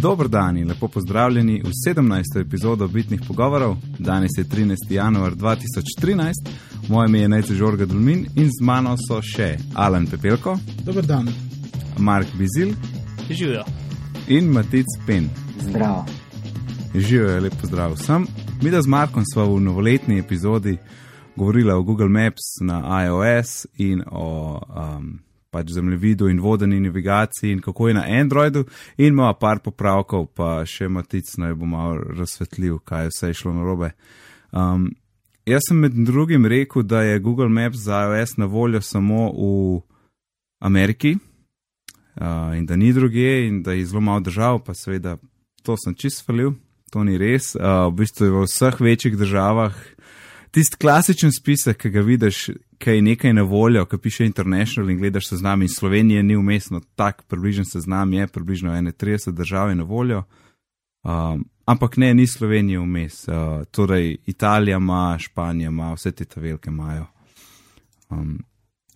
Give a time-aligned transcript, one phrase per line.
[0.00, 2.40] Dobro dan in lepo pozdravljeni v 17.
[2.40, 3.76] epizodo Bitnih pogovorov.
[3.98, 4.76] Danes je 13.
[4.90, 6.32] januar 2013,
[6.88, 11.28] moje ime je Najce Žorga Dulmin in z mano so še Alan Pepelko, Dober dan.
[11.98, 12.74] Mark Bizil
[13.30, 13.64] Živijo.
[14.28, 15.28] in Matic Pen.
[15.60, 16.04] Zdravo.
[16.94, 18.26] Živijo, lep pozdrav vsem.
[18.62, 20.78] Mi da z Markom smo v novoletni epizodi
[21.36, 27.60] govorili o Google Maps na iOS in o um, pač zemljevidu in vodeni navigaciji in
[27.60, 28.64] kako je na Androidu,
[28.96, 33.54] in ima par popravkov, pa še Matic naj bo malo razsvetljiv, kaj je vse šlo
[33.56, 33.92] narobe.
[34.52, 34.90] Um,
[35.46, 39.80] jaz sem med drugim rekel, da je Google Maps za iOS na voljo samo v
[40.60, 41.16] Ameriki
[42.20, 45.16] uh, in da ni druge, in da je zelo malo držav, pa seveda
[45.62, 46.54] to sem čist falil,
[46.90, 47.54] to ni res.
[47.54, 49.74] Uh, v bistvu je v vseh večjih državah
[50.56, 52.38] tisti klasičen spisek, ki ga vidiš,
[52.80, 56.80] ki je nekaj na voljo, ki piše International in gledaš seznam in Slovenije ni umestno,
[56.94, 60.22] tak približen seznam je, približno 31 držav je na voljo.
[61.02, 63.28] Um, ampak ne, ni Slovenije vmes.
[63.28, 63.34] Uh,
[63.70, 67.04] torej, Italija ima, Španija ima, vse te te velike imajo.
[68.08, 68.38] Um,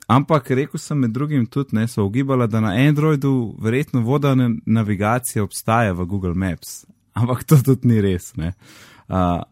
[0.06, 4.34] ampak rekel sem med drugim tudi, ne so ugibala, da na Androidu verjetno voda
[4.66, 6.86] navigacija obstaja v Google Maps.
[7.12, 8.36] Ampak to tudi ni res.
[8.36, 8.48] Ne?
[8.48, 8.89] Uh,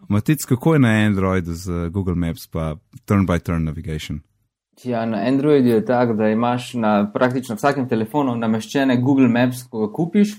[0.09, 4.21] Matic, kako je na Androidu z Google Maps, pa turn-by-turn navigation?
[4.85, 9.87] Ja, na Androidu je tako, da imaš na praktično vsakem telefonu nameščene Google Maps, ko
[9.87, 10.37] ga kupiš.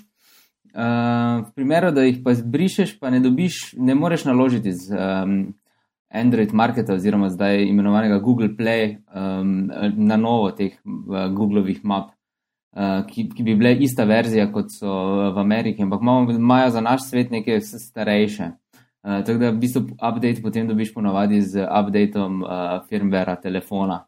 [0.70, 5.34] Uh, v primeru, da jih pa zbrišeš, pa ne dobiš, ne moreš naložiti z um,
[6.09, 12.14] Android Marketa oziroma zdaj imenovanega Google Play um, na novo teh uh, Googlovih map,
[12.78, 14.94] uh, ki, ki bi bile ista verzija kot so
[15.34, 16.06] v Ameriki, ampak
[16.38, 18.52] imajo za naš svet neke starejše.
[19.03, 22.50] Uh, tako da v bistvu update potem dobiš ponovadi z updateom uh,
[22.89, 24.02] firmwarea telefona,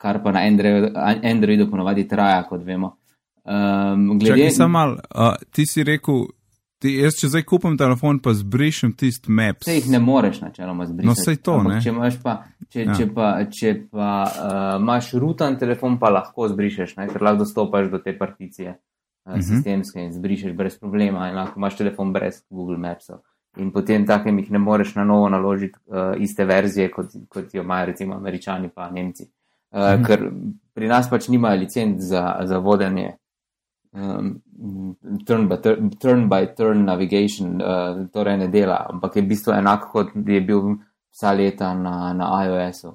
[0.00, 0.88] kar pa na Androidu,
[1.24, 2.94] Androidu ponovadi traja, kot vemo.
[3.44, 4.36] Um, glede...
[4.36, 6.26] Čakaj, samo mal, uh, ti si rekel,
[6.78, 9.64] ti, jaz če zdaj kupim telefon, pa zbrišem tisti map.
[9.64, 11.08] Se jih ne moreš načeloma zbrisati.
[11.08, 11.80] No, sej to, Ampak ne.
[11.84, 12.34] Če imaš pa,
[12.72, 12.96] če, Ja.
[12.98, 17.08] če pa, če pa uh, imaš rutan telefon, pa lahko zbrišeš, ne?
[17.08, 19.42] ker lahko dostopaš do te particije uh, Mhm.
[19.44, 21.28] sistemske in zbrišeš brez problema.
[21.28, 23.20] In lahko imaš telefon brez Google Mapsov.
[23.58, 27.62] In potem takem jih ne moreš na novo naložiti uh, iste verzije, kot, kot jo
[27.62, 29.24] imajo recimo američani pa nemci.
[29.24, 29.30] Uh,
[29.72, 30.04] Mhm.
[30.04, 30.30] Ker
[30.74, 33.18] pri nas pač nimajo licenc za, za vodenje
[33.92, 34.40] um,
[35.26, 39.52] turn, by turn, turn by turn navigation, uh, torej ne dela, ampak je v bistvu
[39.52, 40.78] enako, kot je bil
[41.12, 42.94] vsa leta na, na iOS-u.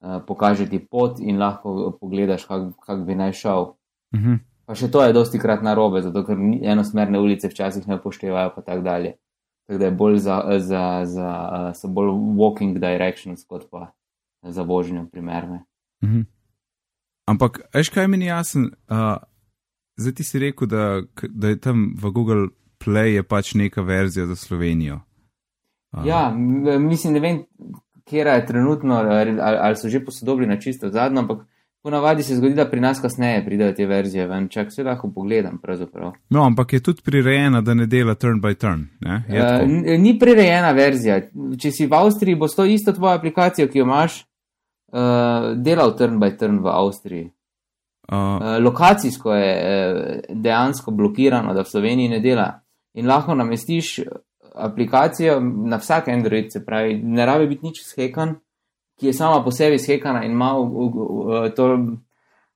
[0.00, 3.74] Uh, pokaže ti pot in lahko pogledaš, kako kak bi naj šel.
[4.14, 4.38] Uh -huh.
[4.66, 8.62] Pa še to je dosti krat narobe, zato ker enosmerne ulice včasih ne upoštevajo, pa
[8.62, 9.16] tako dalje.
[9.70, 13.92] Tako da je bolj za, za, za uh, so bolj walking directions, kot pa
[14.42, 15.64] za vožnjo primerne.
[16.02, 16.24] -huh.
[17.26, 18.64] Ampak, veš kaj mi ni jasen?
[18.64, 19.16] Uh,
[19.96, 22.48] zdaj ti si rekel, da, da je tam v Google
[22.84, 25.00] Play je pač neka verzija za Slovenijo.
[25.92, 26.34] Uh, Ja,
[26.78, 27.44] mislim, ne vem,
[28.04, 31.46] kera je trenutno, ali, ali so že posodobili na čisto zadnjo, ampak
[31.82, 34.48] ponavadi se zgodi, da pri nas kasneje pridejo te verzije ven.
[34.48, 36.12] Čak se lahko pogledam, pravzaprav.
[36.30, 38.86] No, ampak je tudi prirejena, da ne dela turn by turn.
[39.00, 39.22] Ne?
[39.28, 41.20] Uh, ni prirejena verzija.
[41.58, 44.22] Če si v Avstriji, bo to isto tvojo aplikacijo, ki jo imaš,
[44.92, 47.26] uh, delal turn by turn v Avstriji.
[47.26, 47.36] Uh,
[48.10, 52.48] Uh, lokacijsko je uh, dejansko blokirano, da v Sloveniji ne dela.
[52.94, 54.00] In lahko namestiš
[54.54, 58.34] aplikacijo na vsak Android, se pravi, ne rabi biti nič skekan,
[59.00, 60.90] ki je sama po sebi skekana in ima v- v-
[61.26, 61.96] v- to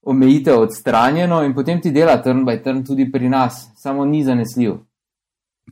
[0.03, 4.75] omejitev odstranjeno, in potem ti dela turn by turn tudi pri nas, samo ni zanesljiv.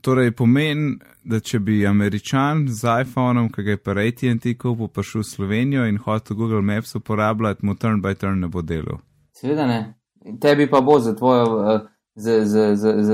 [0.01, 5.21] torej pomeni, da če bi američan z iPhonom, ki ga je pa ATT kupil, prišel
[5.21, 8.97] v Slovenijo in hotel Google Maps uporabljati, mu turn by turn ne bo delal.
[9.31, 9.93] Seveda ne.
[10.41, 11.45] Tebi pa bo za tvojo.
[11.45, 11.81] Uh,
[12.15, 13.09] Z, z, z, z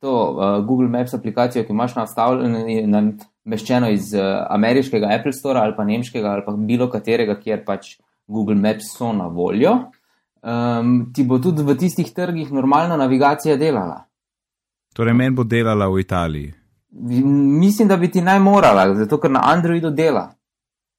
[0.00, 2.58] to uh, Google Maps aplikacijo, ki imaš nastavljeno,
[3.44, 7.96] nameščeno iz uh, ameriškega Apple Store ali pa nemškega ali pa bilo katerega, kjer pač
[8.26, 9.72] Google Maps so na voljo,
[10.42, 14.04] um, ti bo tudi v tistih trgih normalno navigacija delala.
[14.94, 16.52] Torej, meni bo delala v Italiji.
[16.90, 20.28] Mislim, da bi ti naj morala, zato ker na Androidu dela.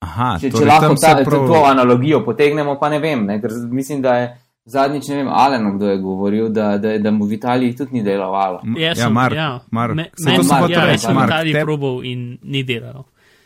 [0.01, 1.47] Aha, Če, če torej, lahko tam ta, prav...
[1.47, 4.29] to analogijo potegnemo, pa ne vem, ne, ker mislim, da je
[4.65, 8.03] zadnjič, ne vem, Alen, kdo je govoril, da, da, da mu v Italiji tudi ni
[8.03, 8.61] delovalo.
[8.77, 9.59] Ja, sem- Mark, ja.
[9.71, 9.95] Mark.
[9.95, 12.03] Me- meni to sem Mark, hotel ja, reči, jaz sem v Mark, Italiji te- probal
[12.03, 13.03] in ni delal.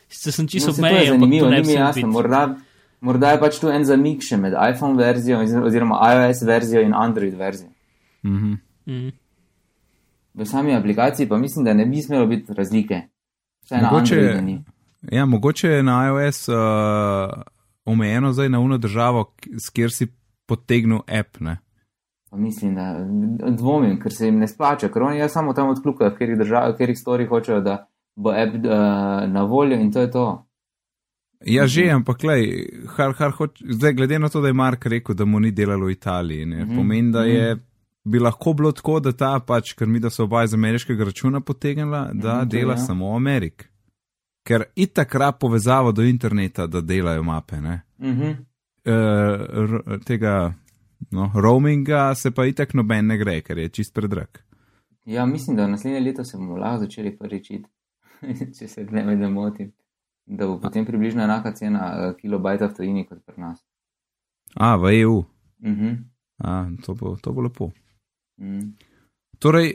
[0.07, 2.07] Sicer sem čisto No, meje, zanimivo, ni mi jasno.
[2.07, 2.55] Morda,
[3.01, 7.33] morda je pač tu en zamik še med iPhone verzijo oziroma iOS verzijo in Android
[7.33, 7.69] verzijo.
[8.23, 8.53] Mhm.
[8.85, 9.11] Mm.
[10.35, 13.01] V sami aplikaciji pa mislim, da ne bi smelo biti razlike.
[13.63, 14.63] Vsaj na Mogoče- Androidu ni.
[15.11, 16.55] Ja, mogoče je na iOS uh,
[17.85, 20.07] omejeno zdaj na uno državo, s kjer si
[20.45, 21.39] potegnil app.
[21.39, 21.57] Ne?
[22.31, 23.05] Mislim, da
[23.51, 26.69] dvomim, ker se jim ne splača, ker oni ja samo tam odklukajo, v katerih državah,
[26.69, 28.71] v katerih stori hočejo, da bo app uh,
[29.31, 30.25] na voljo in to je to.
[31.45, 32.45] Ja, že, ampak lej,
[32.97, 35.85] har, har, hoč, zdaj, glede na to, da je Mark rekel, da mu ni delalo
[35.85, 37.29] v Italiji, ne, Mhm, pomeni, da mhm.
[37.29, 37.57] je,
[38.03, 41.41] bi lahko bilo tako, da ta pač, ker mi da so oba iz ameriškega računa
[41.41, 42.77] potegnila, da Mhm, to dela ja.
[42.77, 43.65] samo v Ameriki.
[44.47, 47.81] Ker itak rab povezavo do interneta, da delajo mape, ne.
[47.99, 48.35] Uh -huh.
[48.85, 50.53] Uh, tega
[51.11, 54.41] no, roaminga se pa itak noben ne gre, ker je čist predrag.
[55.05, 57.69] Ja, mislim, da naslednje leto se bomo lahko začeli prvič iti,
[58.59, 59.71] če se ne da motim.
[60.25, 63.59] Da bo potem približno enaka cena uh, kilobajta v tujini kot pri nas.
[64.55, 65.17] A, v EU.
[65.17, 65.25] Uh
[65.61, 65.97] -huh.
[66.37, 67.71] A, to, bo, to bo lepo.
[68.37, 68.73] mm.
[69.39, 69.73] Torej,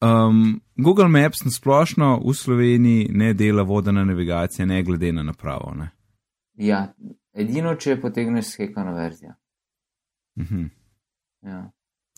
[0.00, 5.74] um, Google Maps na splošno v Sloveniji ne dela vodena navigacija, ne glede na napravo.
[5.74, 5.90] Ne?
[6.54, 6.94] Ja,
[7.34, 9.32] edino, če potegneš skekano verzijo.
[10.38, 10.64] Mhm.
[11.42, 11.70] Ja.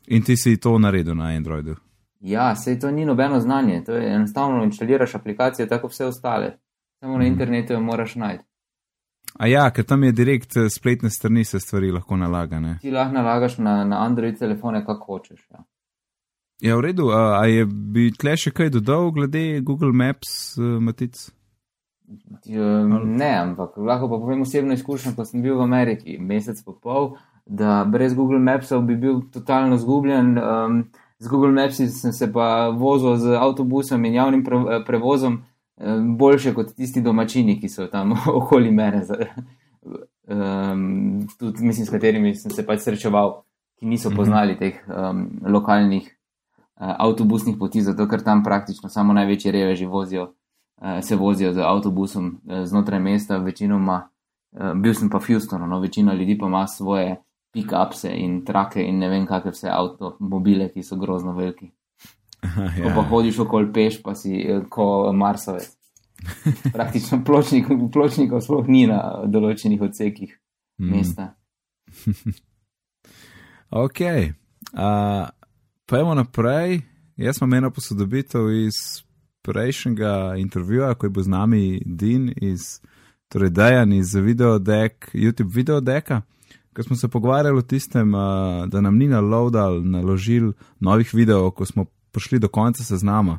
[0.06, 1.76] In ti si to naredil na Androidu.
[2.20, 6.58] Ja, sej to ni nobeno znanje, to je enostavno inštaliraš aplikacije, tako vse ostale.
[7.00, 7.32] Samo na Mhm.
[7.32, 8.44] internetu jo moraš najti.
[9.38, 12.78] A ja, ker tam je direkt eh, spletne strani se stvari lahko nalagane.
[12.80, 15.46] Ti lahko nalagaš na, na Android telefone, kako hočeš.
[15.50, 15.64] Ja.
[16.60, 20.64] Ja, v redu, a, a je bi tle še kaj dodal glede Google Maps, uh,
[20.80, 21.16] Matic?
[22.08, 26.72] Um, Ne, ampak lahko pa povem osebno izkušnjo, ko sem bil v Ameriki mesec pa
[26.82, 27.14] pol,
[27.46, 30.38] da brez Google Mapsov bi bil totalno zgubljen.
[30.38, 30.84] Um,
[31.18, 35.40] z Google Mapsi sem se pa vozil z avtobusom in javnim pre, prevozom
[35.76, 39.00] um, boljše kot tisti domačini, ki so tam okoli mene.
[40.28, 43.42] Um, tudi, mislim, s katerimi sem se pač srečeval,
[43.80, 44.16] ki niso Mhm.
[44.16, 50.32] poznali teh um, lokalnih uh, avtobusnih poti, zato ker tam praktično samo največji reveži vozijo
[51.02, 54.08] se vozijo z avtobusom eh, znotraj mesta, večinoma,
[54.52, 57.16] eh, bil sem pa v Houstonu, no, večina ljudi pa ima svoje
[57.54, 61.70] pick-upse in trake in ne vem, kakšne vse avtomobile, ki so grozno veliki.
[62.44, 63.08] Ko pa ja.
[63.08, 65.70] hodiš okoli peš, pa si eh, ko Marsovec.
[66.76, 70.40] Praktično pločnik, pločnikov sploh ni na določenih odsekih
[70.78, 70.90] Mm.
[70.90, 71.34] mesta.
[73.70, 75.28] Ok, uh,
[75.86, 76.80] pojmo naprej.
[77.16, 79.02] Jaz imam eno posodobitev iz
[79.44, 82.80] prejšnjega intervjuja, ko je bil z nami Din iz,
[83.28, 86.22] torej Dejan iz videodek, YouTube videodeka,
[86.74, 91.66] ko smo se pogovarjali o tistem, uh, da nam ni naloadal, naložil novih videov, ko
[91.66, 93.38] smo prišli do konca seznama.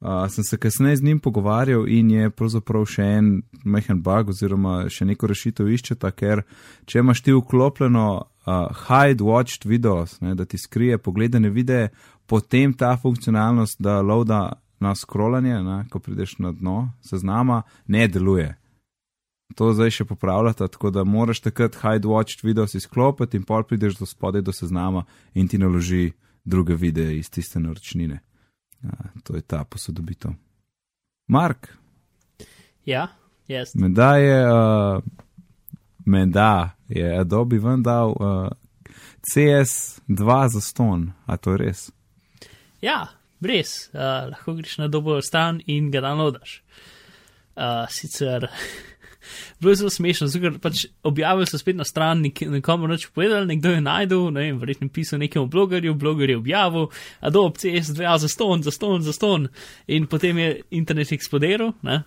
[0.00, 3.30] Uh, sem se kasneje z njim pogovarjal in je pravzaprav še en
[3.64, 6.44] majhen bug oziroma še neko rešitev iščeta, ker
[6.86, 11.90] če imaš ti vklopljeno uh, hide watched videos, ne, da ti skrije pogledane videe,
[12.30, 18.54] potem ta funkcionalnost, da loada na scrollanje, ne, ko prideš na dno seznama, ne deluje.
[19.56, 23.96] To zdaj še popravljata, tako da moraš takrat hide watched videos izklopiti in pol prideš
[23.98, 25.04] do spodaj do seznama
[25.34, 26.12] in ti naloži
[26.44, 28.20] druge videe iz tiste naročnine.
[28.82, 30.32] Ja, to je ta posodobitev.
[31.28, 31.72] Mark,
[32.88, 33.08] Ja,
[33.48, 33.74] jaz.
[33.74, 35.02] menda je, uh,
[36.06, 38.48] menda je Adobe ven dal uh,
[39.28, 41.90] CS2 za ston, a to je res?
[42.80, 43.08] Ja,
[43.42, 43.90] res.
[43.94, 46.60] Uh, lahko greš na dobo stan in ga downloadaš.
[47.56, 48.48] Uh, sicer.
[49.60, 53.46] Bilo je zelo smešno, ker pač objavili so spet na stran, nek nekomu noč povedali,
[53.50, 56.86] nekdo je najdel, ne vem, verjetno pisal nekemu blogerju, bloger je objavil,
[57.20, 59.48] Adobe CS2 za ston, za ston, za ston
[59.86, 62.02] in potem je internet eksplodiral, ne.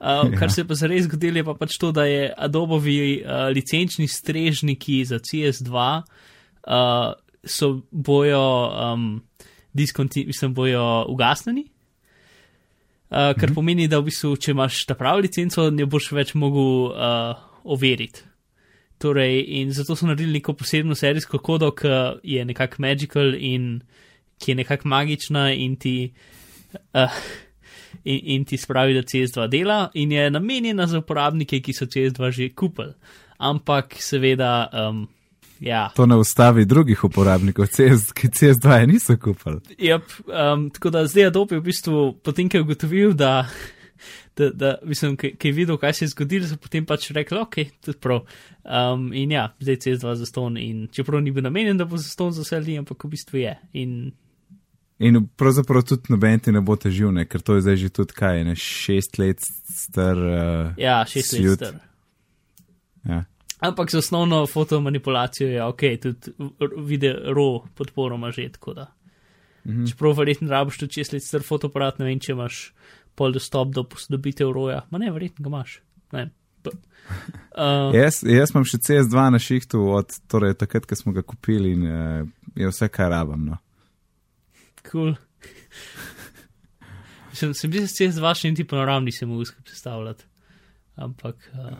[0.00, 0.38] Uh, Ja.
[0.38, 4.08] kar se je pa zares zgodilo, je pa pač to, da je Adobovi uh, licenčni
[4.08, 9.22] strežniki za CS2 uh, so bojo, um,
[9.74, 11.66] diskonti, mislim, bojo ugasnjeni.
[13.10, 13.54] Uh, kar Mhm.
[13.54, 18.22] pomeni, da v bistvu, če imaš ta pravi licenco, ne boš več mogel uh, overiti.
[18.98, 21.88] Torej, in zato so naredili neko posebno serijsko kodo, ki
[22.22, 23.82] je nekako magical in
[24.38, 26.12] ki je nekako magična in ti,
[26.94, 27.18] uh,
[28.04, 32.30] in, in ti spravi, da CS2 dela in je namenjena za uporabnike, ki so CS2
[32.32, 32.94] že kupili.
[33.38, 35.08] Ampak seveda, um,
[35.60, 35.90] ja.
[35.96, 39.60] To ne ustavi drugih uporabnikov, CS, ki CS2 je niso kupili.
[39.78, 43.46] Yep, um, tako da zdaj Adobe je v bistvu, potem, ko je ugotovil, da,
[44.36, 47.56] da, da mislim, ki je videl, kaj se je zgodilo, so potem pač rekli, ok,
[47.84, 48.26] tudi prav.
[48.64, 50.58] Um, in ja, zdaj CS2 za ston.
[50.58, 53.42] In čeprav ni bil namenjen, da bo za ston za vse ljudi, ampak v bistvu
[53.44, 53.56] je.
[53.72, 54.12] In
[54.98, 58.14] In pravzaprav tudi noben ti ne bo težil, ne, ker to je zdaj že tudi
[58.14, 60.16] kaj, ne šest let star.
[60.16, 61.80] Uh, ja, šest let star.
[63.04, 63.24] Ja.
[63.64, 66.32] Ampak za osnovno fotomanipulacijo je ok, tudi
[66.76, 68.92] video RAW podporo ima že tako da.
[69.66, 69.86] Mhm.
[69.86, 72.74] Čeprav verjetno rabiš tudi čez let star fotoaparat, ne vem, če imaš
[73.14, 74.82] pol dostop do posodobitev roja.
[74.90, 75.78] Ma ne, verjetno ga imaš.
[76.12, 76.30] Ne.
[76.64, 81.72] Uh, Jaz, jaz imam še CS2 na šihtu od torej, takrat, ko smo ga kupili
[81.76, 83.48] in uh, je vse, kar rabim.
[83.48, 83.60] No.
[84.90, 85.14] cool.
[87.34, 90.24] Sem, sem bil z vašim ti panoramni, se mu uskaj predstavljati.
[91.02, 91.72] Ampak, uh,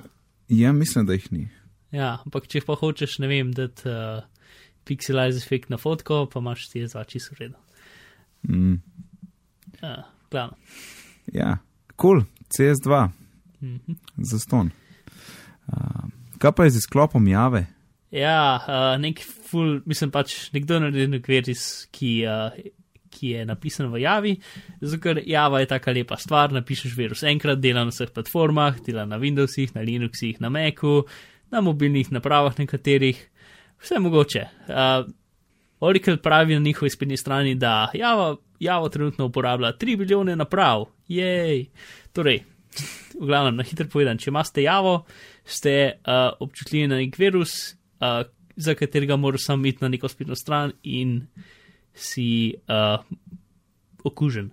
[0.49, 1.49] Ja, mislim, da jih ni.
[1.95, 4.25] Ja, ampak če pa hočeš, ne vem, da uh,
[4.85, 7.57] pixelize efekt na fotko, pa imaš ti z vači sredo.
[8.49, 8.77] Mm.
[9.81, 10.59] Uh, glavno.
[11.33, 11.57] Ja,
[11.97, 12.27] kul, cool.
[12.53, 13.05] CS2,
[13.65, 13.95] Mhm.
[14.21, 14.69] za ston.
[15.67, 16.05] Uh,
[16.39, 17.65] kaj pa je z izklopom jave?
[18.13, 22.53] Ja, uh, nek ful, mislim pač nekdo naredi nek virus, ki, uh,
[23.15, 24.35] ki je napisan v Javi,
[24.83, 29.07] zato ker Java je taka lepa stvar, napišeš virus enkrat, dela na vseh platformah, dela
[29.09, 31.07] na Windowsih, na Linuxih, na Macu,
[31.55, 33.21] na mobilnih napravah nekaterih,
[33.83, 34.43] vse mogoče.
[34.69, 35.07] Uh,
[35.81, 41.67] Oracle pravi na njihovi spletni strani, da Java, Java trenutno uporablja 3 milijone naprav, jej.
[42.13, 42.41] Torej,
[43.21, 45.05] v glavnem, na hitro povedan, če imate Javo,
[45.45, 48.25] ste uh, občutljivi na nek virus, uh,
[48.57, 51.21] za katerega moraš sam iti na neko spletno stran in
[51.95, 53.03] si uh,
[54.05, 54.51] okužen.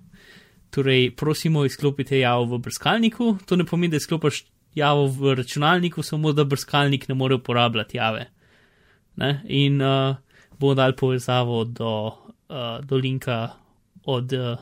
[0.72, 3.36] Torej, prosimo, izklopite Javo v brskalniku.
[3.46, 8.30] To ne pomeni, da izklopiš Javo v računalniku, samo da brskalnik ne more uporabljati Jave.
[9.16, 9.42] Ne?
[9.46, 10.16] In uh,
[10.60, 13.50] bomo dali povezavo do, uh, do linka,
[14.04, 14.58] od, uh,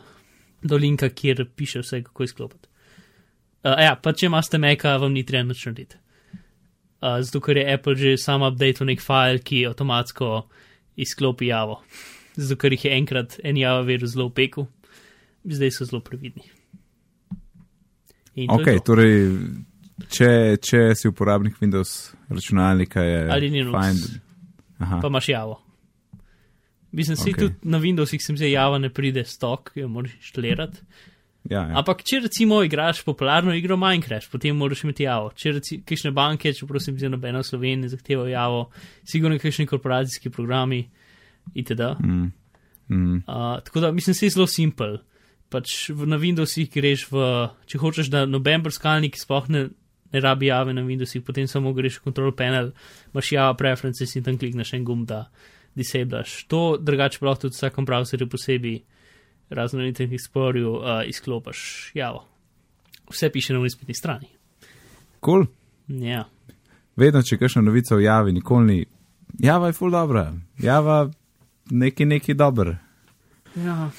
[0.61, 2.69] do linka, kjer piše vse, kako izklopiti.
[3.63, 5.99] Uh, ja, pa če imate Meka, vam ni treba nič narediti.
[6.99, 10.47] Uh, zato, ker je Apple že sam update nek file, ki avtomatsko
[10.99, 11.81] izklopi Javo.
[12.35, 14.67] Zato, ker jih je enkrat en Java virus zelo opekel,
[15.43, 16.47] zdaj so zelo previdni.
[18.47, 18.83] Ok, to.
[18.91, 19.27] torej,
[20.07, 23.73] če, če si uporabnik Windows računalnika, je Ali Linux.
[23.75, 24.21] fajn.
[24.79, 25.59] Aha, pa imaš Javo.
[26.91, 27.39] Mislim, okay.
[27.39, 30.77] tudi na Windowsih sem zdaj Java ne pride stok, jo moraš inštalirati.
[31.49, 31.77] ja, ja.
[31.77, 35.29] Ampak, če recimo igraš popularno igro Minecraft, potem moraš imeti Javo.
[35.35, 38.63] Če recimo kakšne banke, če prosim, za nobeno Slovenijo zahtevajo Javo,
[39.05, 40.87] sigurno kakšni korporacijski programi
[41.53, 41.93] itd.
[42.01, 42.31] Mm.
[42.89, 43.21] Mm.
[43.27, 44.97] Uh, tako da mislim, da je zelo simpel.
[45.49, 47.21] Pač na Windowsih greš v,
[47.69, 49.67] če hočeš, da noben brskalnik sploh ne,
[50.13, 52.71] ne rabi jave na Windowsih, potem samo greš v control panel,
[53.13, 55.27] imaš java preferences in tam klikneš en gumb, da
[55.75, 56.43] disablaš.
[56.49, 58.81] To drugače pa lahko tudi v vsakem browserju posebej
[59.49, 62.25] razno na Internet Explorerju uh, izklopiš javo.
[63.09, 64.27] Vse piše na spletni strani.
[65.25, 65.45] Cool.
[65.87, 66.25] Ja.
[66.95, 68.85] Vedno, če kakšna novica v javi, nikoli ni.
[69.39, 71.09] Java je full dobra, java
[71.69, 72.75] neki neki dober.
[73.55, 73.89] ja.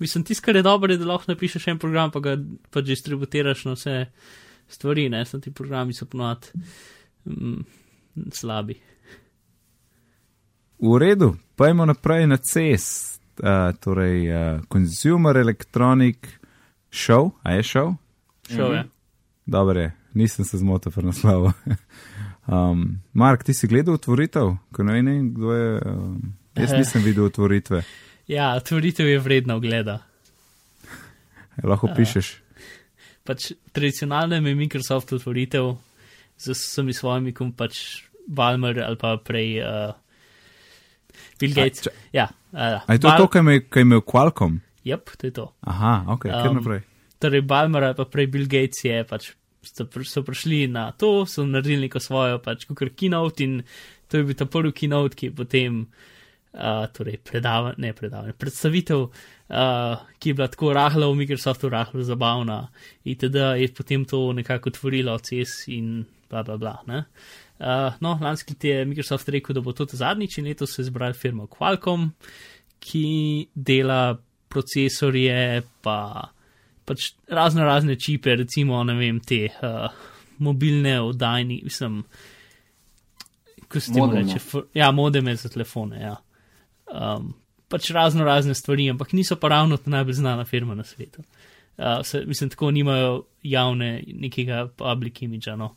[0.00, 2.36] Mislim, tisto, kar je dobro, da lahko napišeš en program, pa ga
[2.70, 4.06] pa distributiraš na vse
[4.70, 6.46] stvari, ne, so ti programi so ponovadi
[7.24, 7.64] mm,
[8.32, 8.78] slabi.
[10.80, 16.16] V redu, pojmo naprej na CES, uh, torej uh, Consumer Electronic
[16.90, 17.94] Show, a je šov?
[18.48, 18.84] Šel je.
[19.46, 21.52] Dobro je, nisem se zmotil pri naslovu.
[22.46, 25.82] um, Mark, ti si gledal otvoritev, ko ne vem, kdo je.
[25.86, 27.82] Um, jaz nisem videl otvoritve.
[28.26, 29.98] Ja, otvoritev je vredna ogleda.
[31.62, 32.39] Lahko pišeš.
[33.30, 35.68] Pač tradicionalno je Microsoft otvoritev
[36.34, 37.78] z vsemi svojimi, kot pač
[38.26, 39.94] Balmer ali pa prej uh,
[41.38, 41.84] Bill Gates.
[41.86, 44.58] če- ja, uh, A je to to, kar je imel Qualcomm?
[44.82, 45.46] Yep, to je to.
[45.62, 46.82] Aha, ok, kar Um, naprej.
[47.20, 49.30] Torej, Balmer ali pa prej Bill Gates je pač.
[49.62, 53.60] So, pr so prišli na to, so naredili neko svojo, pač, kot keynote, in
[54.08, 56.19] to je bil ta prvi keynote, ki je potem, uh,
[56.92, 62.68] torej, predavanje, ne predavanje, predstavitev, uh, ki je bila tako rahla v Microsoftu, rahla zabavna,
[63.04, 63.36] itd.
[63.60, 66.82] je potem to nekako otvorilo CES in bla bla bla.
[66.86, 67.04] Ne?
[67.60, 70.86] Uh, no, lanski let je Microsoft rekel, da bo to zadnjič in letos se je
[70.86, 72.10] zbral firma Qualcomm,
[72.80, 76.30] ki dela procesorje, pa
[76.84, 79.86] pač razno razne čipe, recimo, ne vem, te uh,
[80.38, 82.02] mobilne oddajni, mislim,
[83.68, 86.16] kako se temu reče, f- ja, modeme za telefone, ja.
[86.90, 87.34] Um,
[87.68, 91.22] pač razno razne stvari, ampak niso pa ravno ta najbolj znana firma na svetu.
[91.78, 95.74] Uh, se, mislim, tako nimajo javne nekega public imidža, no.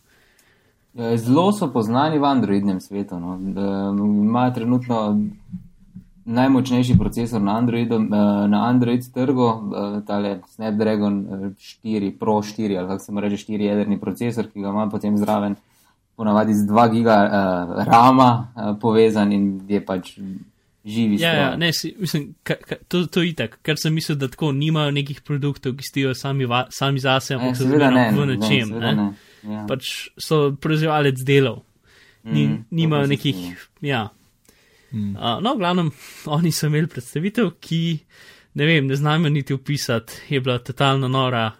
[0.98, 3.20] Eh, Zelo so poznani v Androidnem svetu.
[3.20, 3.38] No.
[3.38, 5.00] Eh, Imajo trenutno
[6.25, 11.50] najmočnejši procesor na, Androidu, eh, na Android trgu, eh, tale Snapdragon eh,
[11.84, 15.17] 4 Pro 4 ali kako se mu reče 4 jedrni procesor, ki ga ima potem
[15.17, 15.55] zraven
[16.15, 20.20] ponavadi z 2 giga uh, rama uh, povezan in je pač
[20.85, 21.41] živi Ja, stroj.
[21.41, 24.51] ja, ne, si, mislim, ka, ka, to, to je itak, ker sem mislil, da tako
[24.51, 28.21] nimajo nekih produktov, ki stijo sami, va, sami zase, Eh, ampak so seveda ne, zmerno
[28.21, 28.69] v ne, nečem.
[28.79, 29.07] Ne, ne.
[29.43, 29.65] Ja.
[29.67, 31.63] Pač so proizvajalec delov,
[32.23, 33.35] Ni, Mhm, nimajo nekih.
[33.81, 34.09] Ja.
[34.93, 35.15] Mm.
[35.15, 35.89] Uh, no, v glavnem,
[36.25, 37.99] oni so imeli predstavitev, ki
[38.53, 41.51] ne vem, ne znam niti opisati, je bila totalno nora.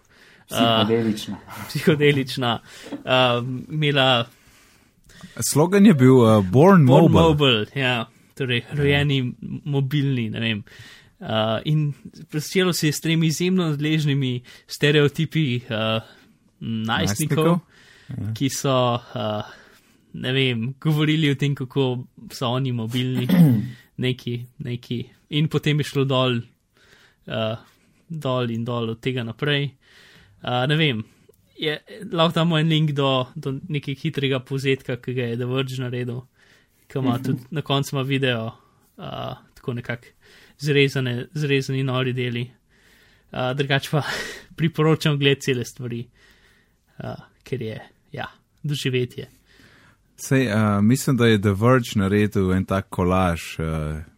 [0.47, 1.37] Psihodelična.
[1.67, 2.59] psihodelična,
[2.91, 4.25] uh, imela
[5.39, 7.21] Slogan je bil uh, Born, Born Mobile.
[7.21, 8.05] Mobile, ja,
[8.37, 10.63] torej rojeni m- mobilni, ne vem.
[11.23, 11.93] Uh, in
[12.31, 16.03] začelo se je s tremi izjemno nadležnimi stereotipi uh,
[16.59, 18.33] najstnikov, Najstnikov?
[18.35, 18.73] ki so,
[19.15, 19.53] uh,
[20.13, 23.27] ne vem, govorili o tem, kako so oni mobilni,
[24.05, 24.35] neki,
[24.67, 24.99] neki.
[25.39, 26.41] In potem je šlo dol,
[27.31, 27.55] uh,
[28.09, 29.71] dol in dol od tega naprej.
[30.43, 31.03] Uh, ne vem,
[31.55, 31.79] je,
[32.11, 36.23] lahko damo en link do, do nekega hitrega povzetka, ki ga je The Verge naredil,
[36.93, 39.03] ki ima tudi na koncu video, uh,
[39.53, 40.07] tako nekako
[40.59, 42.51] zrezane, zrezani nori deli.
[43.31, 44.03] Uh, drugač pa
[44.57, 46.05] priporočam gled cele stvari,
[47.01, 47.79] uh, ker je,
[48.12, 48.27] ja,
[48.63, 49.27] doživetje.
[50.15, 53.65] Sej, uh, mislim, da je The Verge naredil en tak kolaž uh,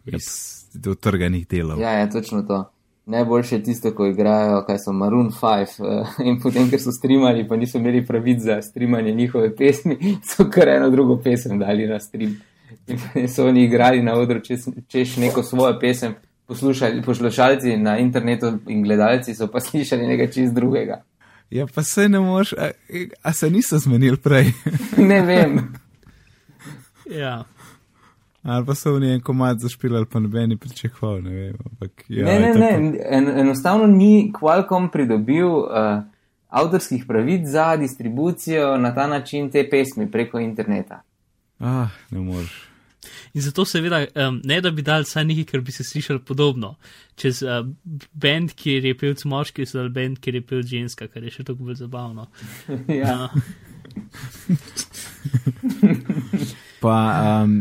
[0.06, 0.16] Yep.
[0.16, 1.80] iz utrganih delov.
[1.80, 2.72] Ja, ja, točno to.
[3.06, 7.48] Najboljše je tisto, ko igrajo, kaj so Maroon 5 uh, in potem, ker so streamali,
[7.48, 9.98] pa niso imeli pravic za streamanje njihove pesmi,
[10.36, 12.36] so kar eno drugo pesem dali na stream.
[13.16, 16.16] In so oni igrali na odru, češ, češ neko svojo pesem,
[16.48, 21.04] poslušali, poslušalci na internetu in gledalci so pa slišali nekaj čist drugega.
[21.50, 22.70] Ja, pa se ne moreš, a,
[23.22, 24.52] a se niso zmenili prej.
[24.98, 25.60] Ne vem.
[27.06, 27.44] Ja,
[28.46, 31.56] Ali pa so v njen komad zašpilali, pa noben je pričakoval, ne vem.
[31.66, 32.70] Ampak, ja, ne, ne, je ne.
[32.70, 33.08] tako.
[33.10, 36.04] En, enostavno ni Qualcomm pridobil uh,
[36.50, 41.02] avtorskih pravic za distribucijo na ta način te pesmi preko interneta.
[41.60, 42.65] Ah, ne moreš.
[43.36, 46.76] In zato seveda, um, ne da bi dal vsaj nekaj, kar bi se slišalo podobno.
[47.20, 47.68] Čez uh,
[48.14, 51.44] bend, kjer je pevc moški, so dal bend, kjer je pevc ženska, kar je še
[51.44, 52.30] toliko bolj zabavno.
[53.02, 53.18] ja.
[56.84, 56.96] Pa
[57.44, 57.52] um,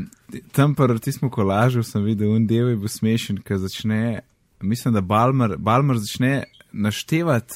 [0.54, 4.22] tam pri tistem kolažu sem videl, un del je bil smešen, ker začne,
[4.62, 7.54] mislim, da Balmer, Balmer začne naštevati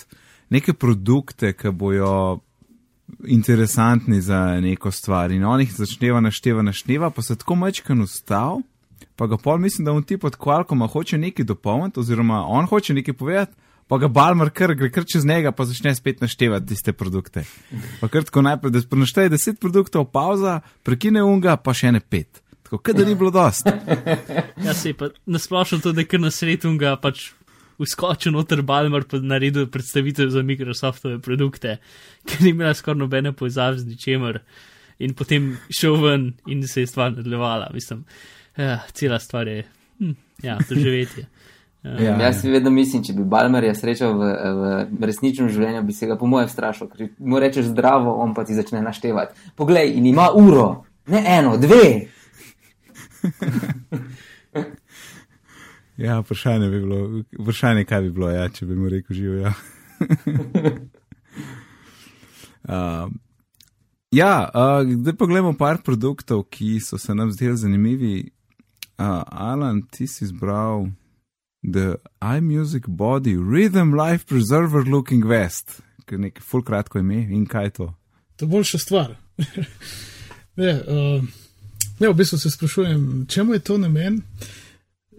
[0.50, 2.42] neke produkte, ki bojo
[3.24, 5.30] interesantni za neko stvar.
[5.30, 8.60] In on jih začneva našteva, našteva, pa se tako mečkan ustav,
[9.16, 12.94] pa ga pol mislim, da on ti pod kvalkoma hoče nekaj dopolniti, oziroma on hoče
[12.94, 13.56] nekaj povedati.
[13.88, 17.44] Pa ga Balmer kar gre kar čez njega, pa začne spet naštevati tiste produkte.
[18.00, 22.42] Pa kar tako najprej, da našteje deset produktov, pauza, prekine unga, pa še ne pet.
[22.68, 23.66] Tako, kaj da ni bilo dost.
[24.64, 27.30] Ja, se pa nasplošno to, da kar na sredu ga pač
[27.78, 31.78] uskočil noter Balmer, pa naredil predstavitev za Microsoftove produkte,
[32.26, 34.40] ker ni imela skoraj nobene povezave z ničemer.
[34.98, 37.70] In potem šel ven in se je stvar nadaljevala.
[37.74, 38.04] Mislim,
[38.56, 39.64] ja, cela stvar je,
[39.98, 41.22] hm, ja, doživetje.
[41.22, 42.00] Ja.
[42.02, 44.32] Ja, jaz si vedno mislim, če bi Balmerja srečal v,
[44.98, 48.42] v resničnem življenju, bi se ga po mojem strašil, ker mu rečeš zdravo, on pa
[48.44, 49.52] ti začne naštevati.
[49.56, 50.82] Poglej, in ima uro,
[51.14, 51.84] ne eno, dve.
[55.98, 59.34] Ja, vprašanje bi bilo, vprašanje, kaj bi bilo, ja, če bi mu rekel živo.
[59.34, 59.52] Ja,
[62.62, 63.10] uh,
[64.20, 68.30] ja uh, zdaj pa gledamo par produktov, ki so se nam zdeli zanimivi.
[68.98, 70.86] Uh, Alan, ti si izbral
[71.62, 77.46] The iMusic Body Rhythm Life Preserver Looking Vest, ki je nekaj full kratko ime in
[77.46, 77.88] kaj je to.
[78.36, 79.16] To je boljša stvar.
[80.62, 81.26] ne, uh,
[81.98, 84.22] ne, v bistvu se sprašujem, čemu je to namen.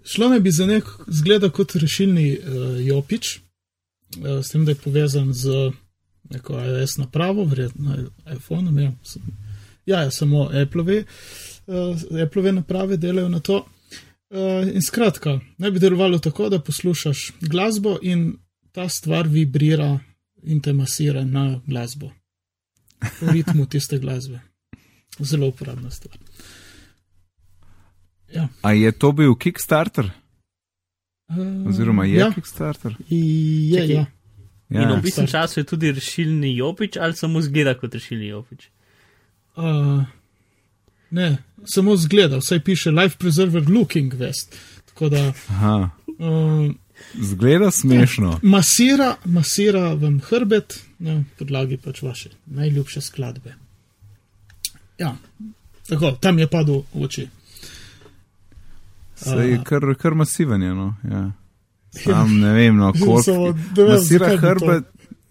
[0.10, 4.82] Šlo naj bi za nek zgleda kot rešilni uh, jopič, uh, s tem, da je
[4.82, 5.72] povezan z
[6.30, 7.98] neko iOS napravo, verjetno
[8.36, 8.92] iPhone, ja,
[9.86, 11.04] ja, ja, samo Apple-ove,
[11.68, 13.66] uh, Apple naprave delajo na to.
[14.30, 18.38] Uh, in skratka, naj bi delovalo tako, da poslušaš glasbo in
[18.72, 20.00] ta stvar vibrira
[20.44, 22.12] in te masira na glasbo,
[23.22, 24.40] v ritmu tiste glasbe.
[25.20, 26.18] Zelo uporabna stvar.
[28.32, 28.48] Ja.
[28.62, 30.12] A je to bil Kickstarter?
[31.28, 32.96] Uh, Oziroma je ja, Kickstarter?
[33.10, 33.90] je, Čakaj.
[33.90, 34.06] ja.
[34.70, 34.82] Ja.
[34.82, 34.96] In Ja.
[34.96, 38.68] v bistvu času je tudi rešilni jopič, ali samo zgleda kot rešilni jopič.
[39.56, 40.04] Uh,
[41.10, 44.56] ne, samo zgleda, vsaj piše Life Preserver Looking Vest.
[44.86, 46.70] Tako da Aha, uh,
[47.16, 48.40] zgleda smešno.
[48.44, 53.54] masira, masira vam hrbet na podlagi pač vaše najljubše skladbe.
[54.98, 55.16] Ja,
[55.88, 57.28] tako, tam je padel v oči.
[59.20, 59.64] Sej, Aha.
[59.64, 60.74] kar, kar masiven je.
[60.74, 60.94] No.
[61.04, 61.32] Ja.
[61.92, 63.54] Sam ne vem, no, koliko.
[63.76, 64.86] vem, Masira hrbet,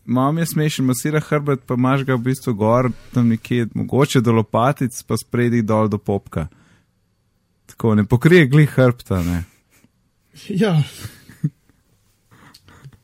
[0.05, 4.33] mam je smešen, masira hrbet, pa imaš ga v bistvu gor, tam nekje, mogoče do
[4.33, 6.48] lopatic, pa spredi dol do popka.
[7.68, 9.44] Tako ne pokrije glih hrbta, ne.
[10.48, 10.83] Ja.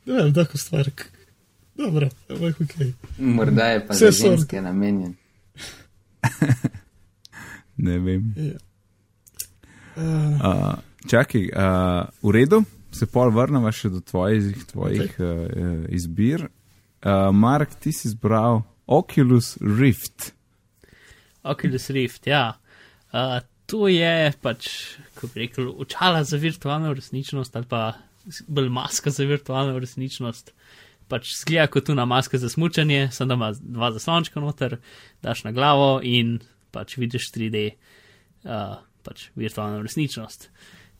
[0.05, 0.89] Ne vem, tako stvar.
[1.75, 2.75] Dobro, ampak ok.
[3.17, 5.15] Morda je pa Vse za ženske namenjen.
[7.87, 8.33] ne vem.
[8.37, 8.53] Ja.
[9.95, 10.75] Uh,
[11.07, 15.49] čakaj, uh, v redu, se pol vrnemo še do tvojih, tvojih okay.
[15.49, 16.47] uh, izbir.
[16.47, 20.31] uh, Mark, ti si izbral Oculus Rift.
[21.43, 22.57] Oculus Rift, ja.
[23.13, 24.67] Uh, to je pač,
[25.13, 27.93] kako bi rekel, očala za virtualno resničnost ali pa
[28.47, 30.51] bolj maska za virtualno resničnost.
[31.07, 34.79] Pač zgleda kot tuna maska za smučanje, samo da ima dva zaslončka noter,
[35.21, 36.39] daš na glavo in
[36.73, 37.69] pač vidiš 3D,
[38.43, 40.49] uh, pač virtualno resničnost.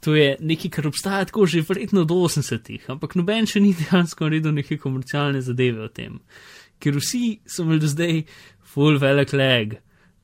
[0.05, 4.27] To je nekaj, kar obstaja tako že verjetno do 80-ih, ampak noben še ni dejansko
[4.27, 6.19] naredil neke komercialne zadeve o tem.
[6.81, 8.21] Ker vsi so imeli do zdaj
[8.75, 9.77] full velik leg.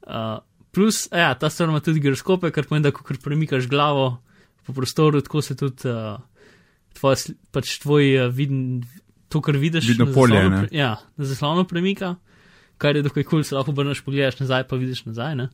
[0.06, 0.42] Uh,
[0.76, 4.20] plus, ja, ta stvar ima tudi giroskope, kar pomeni, da ko premikaš glavo
[4.68, 6.20] po prostoru, tako se tudi uh,
[7.00, 7.16] tvoj,
[7.56, 8.84] pač tvoj uh, viden,
[9.32, 10.70] to, kar vidiš, Vidno polje, zaslonu ne?
[10.76, 12.16] Ja, na zaslonu premika,
[12.82, 15.38] kar je dokaj kul, cool, se lahko obrneš, pogledaš nazaj, pa vidiš nazaj.
[15.40, 15.50] Ne?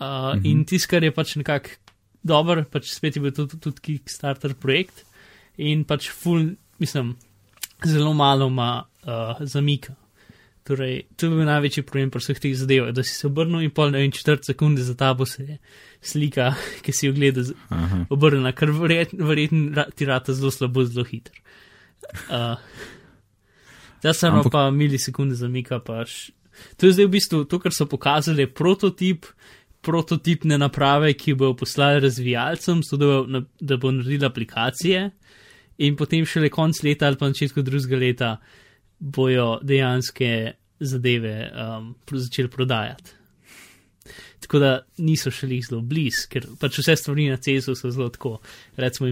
[0.00, 0.44] Uh, mhm.
[0.44, 1.78] In tisto, kar je pač nekako
[2.26, 5.04] dober, pač spet je bil tudi, tudi Kickstarter projekt
[5.56, 7.14] in pač full, mislim,
[7.86, 9.94] zelo malo ima uh, zamika.
[10.66, 13.70] Torej, to je bil največji problem pri vseh teh zadevah, da si se obrnil in
[13.70, 15.58] pol ne vem četrt sekunde za tabo se je
[16.02, 16.50] slika,
[16.84, 18.04] ki si jo gleda, Aha.
[18.10, 21.38] obrnjena, kar verjetno verjetn, ti rata zelo slabo, zelo hiter.
[22.26, 22.58] Uh,
[24.00, 26.30] Zdaj samo Ampak- pa milisekunde zamika, pa š...
[26.76, 29.26] To je zdaj v bistvu to, kar so pokazali, prototip,
[29.86, 35.04] prototipne naprave, ki bo poslali razvijalcem, so da, bo- da bo naredila aplikacije
[35.78, 38.30] in potem šele konc leta ali pa začetku drugega leta
[38.98, 40.30] bojo dejanske
[40.80, 43.12] zadeve um, začeli prodajati.
[44.40, 48.36] Tako da niso šli zelo blizu, ker pač vse stvari na CESU so zelo tako,
[48.76, 49.08] recimo,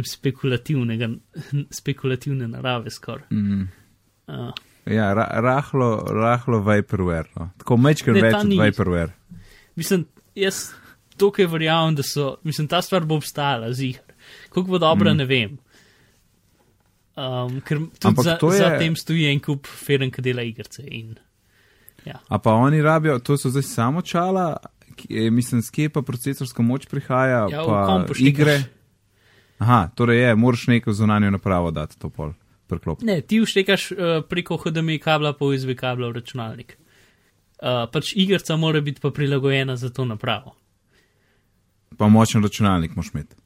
[1.71, 3.27] spekulativne narave skoraj.
[3.33, 3.69] Mm.
[4.27, 4.53] Uh,
[4.87, 7.31] Ja, ra rahlo, rahlo vaporware.
[7.37, 7.47] No.
[7.59, 8.59] Tako mečkar Ne, več ni.
[8.59, 9.15] vaporware.
[9.77, 10.73] mislim, jaz
[11.17, 14.03] tukaj verjamem, da so, mislim, ta stvar bo obstajala, zihar.
[14.49, 15.17] Koliko bo dobra, mm.
[15.17, 15.59] ne vem.
[17.15, 20.83] Um, ker tudi za, je- za tem stoji en kup feren, ki dela igrice.
[20.83, 21.15] In,
[22.05, 22.19] ja.
[22.29, 24.57] A pa oni rabijo, to so zdaj samo čala,
[24.97, 28.65] ki, eh, mislim, skje pa procesorska moč prihaja, Ja, pa igre.
[29.59, 32.33] Aha, torej je, moraš neko zunanjo napravo dati to pol,
[32.67, 33.03] preklop.
[33.03, 36.77] Ne, ti vštekaš uh, preko HDMI kabla pa USB kabla v računalnik.
[37.65, 40.53] Uh, pač igrica mora biti pa prilagojena za to napravo.
[41.97, 43.37] Pa močen računalnik moš imeti.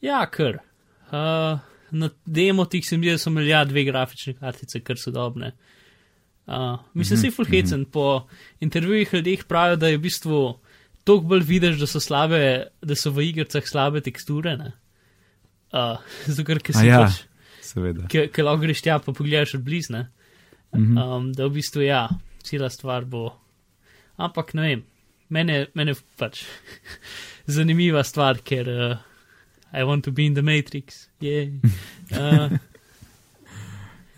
[0.00, 0.62] Ja, kar.
[1.10, 5.12] Uh, na demotih se mi zdi, da so imeli ja dve grafične kartice, kar so
[5.12, 5.52] dobne.
[6.46, 7.84] Uh, mislim, da si full hecen.
[7.84, 8.26] Po
[8.60, 10.40] intervjujih ljudeh pravijo, da je v bistvu
[11.04, 12.40] toliko bolj vidiš, da so slabe,
[12.82, 14.56] da so v igricah slabe teksture.
[14.56, 14.72] ne.
[15.72, 17.04] Uh, zato, ker si ja.
[17.04, 17.20] pač,
[17.60, 18.08] Seveda.
[18.08, 20.08] ki lahko greš tja, pa pogledaš od blizne.
[20.72, 22.06] Um, da v bistvu ja,
[22.46, 23.28] cela stvar bo.
[24.20, 24.80] Ampak ne vem,
[25.32, 26.42] mene, mene pač
[27.48, 28.96] zanimiva stvar, ker uh,
[29.72, 31.08] I want to be in the Matrix.
[31.20, 31.48] Yeah.
[32.10, 32.58] Uh,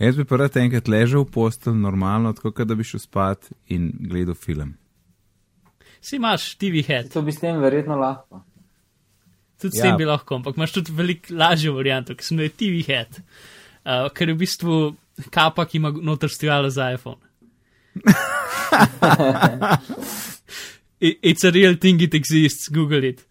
[0.01, 3.51] Jaz bi pa rad enkrat ležal v postelj normalno, tako kot da bi šel spat
[3.69, 4.71] in gledal film.
[6.01, 8.41] si imaš TV head, To bi s tem verjetno lahko.
[9.61, 9.83] tudi s Ja.
[9.85, 13.21] tem bi lahko, ampak imaš tudi veliko lažjo varianto, ki sem jo TV head,
[13.85, 14.79] uh, ker je v bistvu
[15.31, 17.21] kapa, ki ima noter stojalo za iPhone.
[21.01, 23.25] It, it's a real thing, it exists, Google it.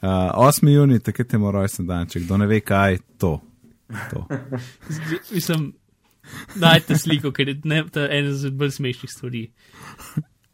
[0.00, 0.68] Uh, 8.
[0.68, 3.40] juni, takrat je moj rojsten dan, če kdo ne ve, kaj to.
[4.12, 4.20] to.
[4.88, 5.72] Zgl- Mislim,
[6.54, 9.42] najte sliko, ker je ne, to ena izmed bolj smešnih stvari.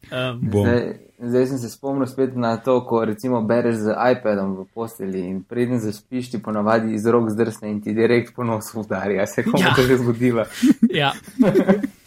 [0.08, 0.64] Um, Bom.
[0.64, 0.80] Zdaj,
[1.20, 5.42] zdaj sem se spomnil spet na to, ko recimo bereš z iPadom v posteli in
[5.44, 9.26] preden zaspiš, ti ponavadi iz rok zdrsne in ti direkt po nosu udarja.
[9.26, 9.74] Se komu Ja.
[9.76, 10.44] to že zgodilo?
[10.90, 11.12] ja,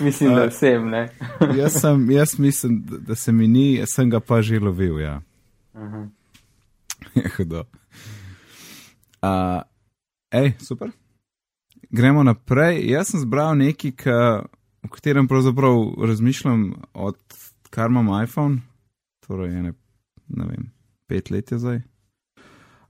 [0.00, 1.08] Mislim, da vsem, ne?
[1.58, 5.00] Jaz, sem, jaz mislim, da, se mi ni, sem ga pa že lovil.
[5.00, 5.20] Ja.
[5.74, 6.08] Aha.
[7.14, 7.64] Je hudo.
[9.22, 9.62] Uh,
[10.30, 10.90] ej, super.
[11.90, 12.82] Gremo naprej.
[12.90, 14.44] Jaz sem zbral nekaj, ka,
[14.82, 17.18] o katerem pravzaprav razmišljam od
[17.70, 18.60] kar imam iPhone,
[19.26, 19.72] torej ene,
[20.28, 20.70] ne vem,
[21.06, 21.80] pet let je zdaj.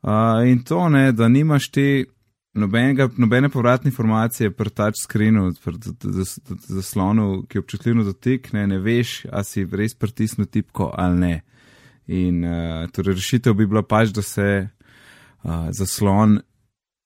[0.02, 2.06] Uh, in to ne, da nimaš ti
[2.54, 8.52] nobenega, nobene povratne informacije pri touchscreenu, pri z- z- z- zaslonu, ki je občutljiv dotik,
[8.52, 11.42] ne, ne veš, a si res pritisnil tipko ali ne.
[12.06, 16.40] In uh, torej rešitev bi bila pač, da se uh, zaslon,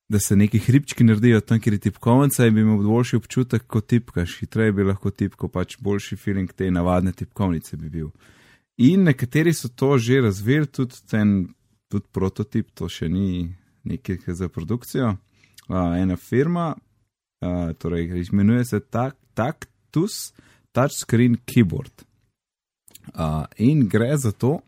[0.09, 3.81] da se neki hribčki naredijo tam, kjer je tipkovnica in bi imel boljši občutek, ko
[3.81, 4.39] tipkaš.
[4.41, 8.11] Hitreje bi lahko tipkal, pač boljši feeling te navadne tipkovnice bi bil.
[8.79, 11.49] In nekateri so to že razvili, tudi ten
[11.89, 15.17] tudi prototip, to še ni nekaj za produkcijo.
[15.69, 16.75] Uh, ena firma,
[17.41, 20.33] uh, torej imenuje se tak, Tactus
[20.73, 22.05] Touchscreen Keyboard.
[23.15, 24.61] Uh, in gre za to,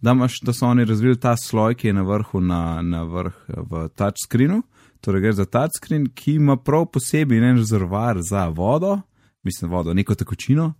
[0.00, 3.34] da, imaš, da so oni razvili ta sloj, ki je na vrhu, na, na vrh
[3.48, 4.62] v touchscreenu.
[5.00, 9.00] Torej, gre za touchscreen, ki ima prav posebej en rezervoar za vodo,
[9.42, 10.72] mislim, vodo, neko tekočino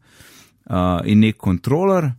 [0.71, 2.13] uh, in nek kontroler.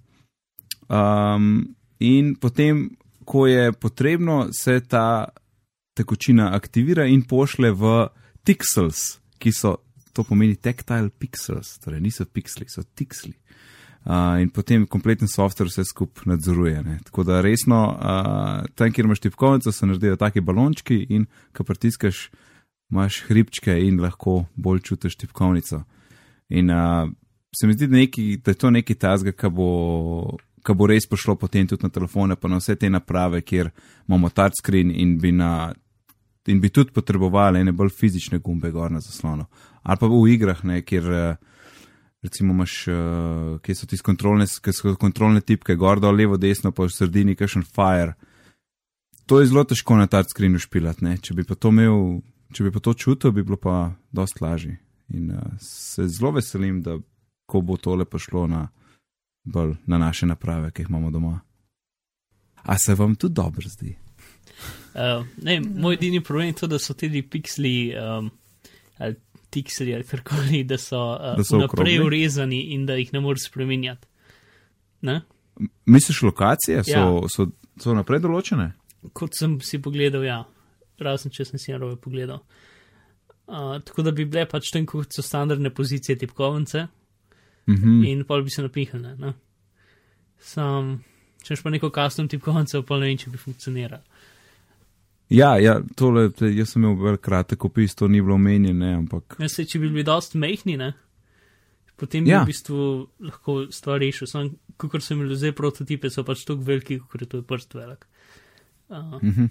[0.89, 2.89] Um, in potem,
[3.25, 5.29] ko je potrebno, se ta
[6.01, 7.93] tekočina aktivira in pošle v
[8.45, 9.77] pixels, ki so,
[10.13, 13.35] to pomeni tactile pixels, torej niso pixeli, so tixli.
[14.01, 16.79] Uh, in potem kompleten software vse skupaj nadzoruje.
[16.83, 16.97] Ne.
[17.05, 22.31] Tako da resno, uh, tam, kjer imaš tipkovnico, se naredijo taki balončki in ko pritiskaš,
[22.89, 25.83] imaš hribčke in lahko bolj čutiš tipkovnico.
[26.49, 27.11] In uh,
[27.53, 29.69] se mi zdi, da, neki, da je to neki tazga, ki bo,
[30.65, 33.69] ki bo res pošlo potem tudi na telefone, pa na vse te naprave, kjer
[34.07, 35.75] imamo touchscreen in bi, na,
[36.47, 39.45] in bi tudi potrebovali ene bolj fizične gumbe gor na zaslonu.
[39.83, 41.09] Ali pa v igrah, ne, kjer.
[41.11, 41.51] Uh,
[42.21, 46.85] recimo imaš, uh, kje so ti kontrolne, so kontrolne tipke, gor, dol, levo, desno, pa
[46.85, 48.13] v sredini, kakšen fire.
[49.25, 52.21] To je zelo težko na ta screen ušpilati, če bi pa to imel,
[52.53, 54.77] če bi pa to čutil, bi bilo pa dost lažje.
[55.09, 56.99] In uh, se zelo veselim, da
[57.49, 58.67] ko bo tole prišlo na,
[59.43, 61.39] bolj, na naše naprave, ki jih imamo doma.
[62.61, 63.95] A se vam tudi dobro zdi?
[64.91, 68.31] Uh, ne, moj edini problem je to, da so ti pikseli um,
[69.51, 73.47] tiksli ali karkoli, da so, uh, da so naprej urezani in da jih ne moreš
[73.49, 74.07] spremenjati.
[75.01, 75.21] Ne?
[75.85, 77.29] Misliš, lokacije so, ja.
[77.29, 77.47] so,
[77.79, 78.71] so naprej določene?
[79.17, 80.41] Kot sem si pogledal, ja,
[81.01, 82.43] razen če sem si narobe pogledal.
[83.51, 86.85] Uh, tako da bi bile pač tam, kot so standardne pozicije tipkovnice
[87.67, 88.07] mm -hmm.
[88.11, 89.33] in pol bi se napihale.
[90.39, 91.03] Sam,
[91.43, 94.01] če pa neko custom tipkovnico, pa ne vem, če bi funkcioniralo.
[95.31, 99.37] Ja, ja tole, jaz sem imel velik kratek opis, to ni bilo omenjeno, ampak.
[99.39, 100.91] Ja, se, če bi bili dost mehni, ne?
[102.01, 102.41] potem bi ja.
[102.41, 102.83] v bistvu
[103.21, 104.25] lahko stvar rešil.
[104.27, 104.47] Sam,
[104.81, 108.07] kakor sem imel zdaj prototipe, so pač tako veliki, kot je to prst velik.
[108.89, 109.21] Uh.
[109.21, 109.49] Mm -hmm.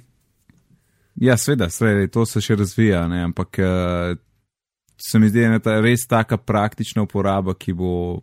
[1.15, 3.23] Ja, sveda, sveda, to se še razvija, ne?
[3.23, 4.19] ampak uh,
[4.97, 8.21] se mi zdi, da je ta res taka praktična uporaba, ki bo,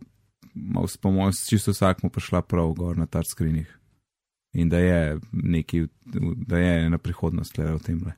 [1.00, 3.77] po mojem, čisto vsakmu prišla prav gor na touchscreenih
[4.52, 5.86] in da je neki,
[6.46, 8.00] da je ena prihodnost le v tem.
[8.06, 8.12] Le.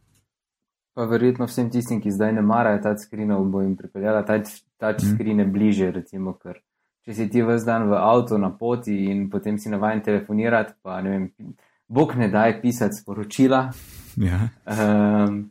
[0.94, 4.40] Pa verjetno vsem tistim, ki zdaj ne marajo ta skrinov, bo jim pripeljala ta,
[4.76, 5.14] ta mm.
[5.14, 6.60] skrine bliže, recimo, ker
[7.06, 11.00] če si ti vse dan v avtu na poti in potem si navajen telefonirati, pa
[11.02, 11.54] ne vem,
[11.88, 13.62] bog ne daj pisati sporočila.
[14.20, 14.48] Ja.
[14.66, 15.48] Um,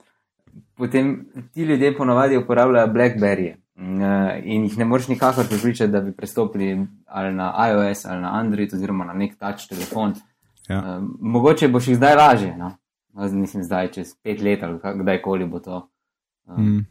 [0.77, 3.55] potem ti ljudje ponovadi uporabljajo Blackberry.
[3.79, 6.73] In jih ne moreš nikakor pripričati, da bi prestopili
[7.07, 10.13] ali na iOS ali na Android oziroma na nek tač telefon.
[10.69, 10.97] Ja.
[10.97, 12.77] Um, mogoče boš jih zdaj lažje, no?
[13.31, 15.89] mislim, zdaj čez pet let ali kdajkoli bo to.
[16.45, 16.85] Um, mm.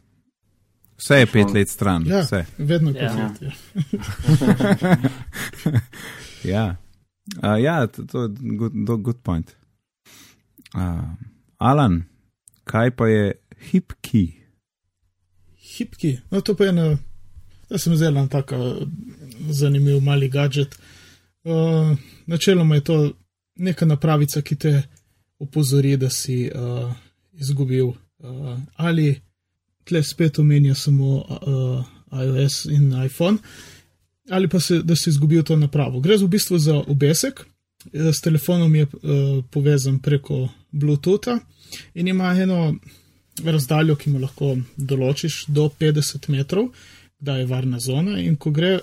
[0.97, 2.07] Vse je pet let stran.
[2.07, 2.45] Ja, vse.
[2.57, 3.31] Vedno pet ja.
[3.41, 3.53] let.
[6.43, 6.75] ja,
[7.37, 9.55] uh, ja to je good, good point.
[10.75, 11.03] Uh,
[11.57, 12.03] Alan,
[12.63, 13.31] kaj pa je
[13.71, 14.33] hipki?
[15.77, 16.97] Hipki, no to pa je ena,
[17.69, 18.75] da sem zelo tako
[19.49, 20.75] zanimiv mali gadget.
[21.43, 23.11] Uh, načeloma je to
[23.59, 24.73] neka napravica, ki te
[25.39, 26.91] opozori, da si uh,
[27.33, 29.13] izgubil uh, ali
[29.83, 31.85] tle spet omenja samo uh,
[32.23, 33.37] iOS in iPhone,
[34.29, 35.99] ali pa se, da si izgubil to napravo.
[35.99, 37.45] Gre v bistvu za obesek,
[37.93, 38.91] s telefonom je uh,
[39.51, 41.39] povezan preko Bluetootha
[41.93, 42.75] in ima eno
[43.43, 46.67] razdaljo, ki mu lahko določiš do 50 metrov,
[47.19, 48.79] da je varna zona in ko gre.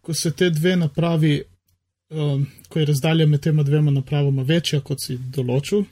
[0.00, 1.42] Ko se te dve napravi
[2.14, 5.84] um, ko je razdalja med tema dvema napravama večja, kot si določil,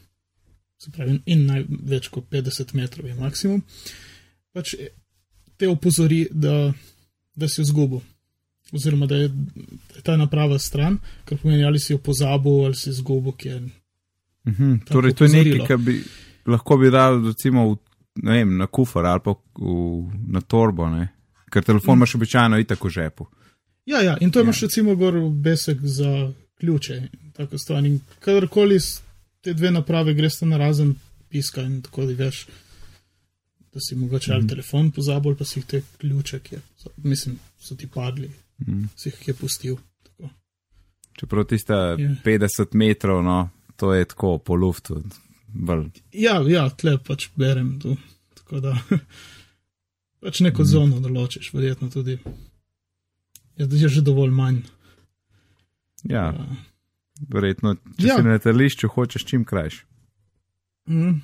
[0.81, 3.63] se pravi, in največ kot 50 metrov je maksimum,
[4.55, 4.75] pač
[5.59, 6.73] te opozori, da,
[7.35, 8.03] da si izgubil.
[8.73, 10.97] Oziroma, da je, da je ta naprava stran,
[11.29, 13.69] kar pomeni, ali si jo pozabil ali si izgubil.
[14.49, 16.01] Mhm, torej, to je nekaj, kar bi
[16.47, 17.77] lahko bi dal, recimo, v,
[18.25, 19.77] vem, na kufar ali pa v,
[20.33, 21.09] na torbo, ne?
[21.53, 22.01] ker telefon mhm.
[22.01, 23.29] imaš običajno itak v žepu.
[23.85, 24.43] Ja, ja, in to ja.
[24.43, 27.09] imaš recimo gor besek za ključe.
[27.85, 28.79] In kadarkoli
[29.41, 30.95] te dve naprave greš na razen
[31.29, 32.47] piska in tako da veš,
[33.73, 34.49] da si mogoče ali mm.
[34.49, 36.61] telefon pozabil, pa si jih te ključe, ki je,
[36.97, 38.31] mislim, so ti padli,
[38.67, 38.85] mm.
[38.97, 39.77] si jih je pustil.
[40.03, 40.31] Tako.
[41.19, 42.17] Čeprav tiste yeah.
[42.25, 45.03] 50 metrov, no, to je tako po luftu.
[45.49, 45.83] Bl.
[46.13, 47.97] Ja, ja, tle pač berem tu.
[48.35, 48.77] Tako da
[50.23, 50.67] pač neko mm.
[50.67, 52.19] zono določiš, verjetno tudi
[53.57, 54.63] je že dovolj manj.
[56.05, 56.57] Ja, uh,
[57.29, 58.17] verjetno, če ja.
[58.17, 59.85] si na letališču, hočeš čim krajš.
[60.91, 61.21] Mm,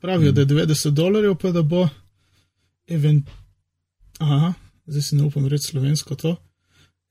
[0.00, 0.34] pravijo, mm.
[0.34, 1.88] da je 90 dolarjev, pa da bo.
[2.88, 3.30] Event...
[4.18, 4.52] Aha,
[4.86, 6.36] zdaj si ne upam reči slovensko to.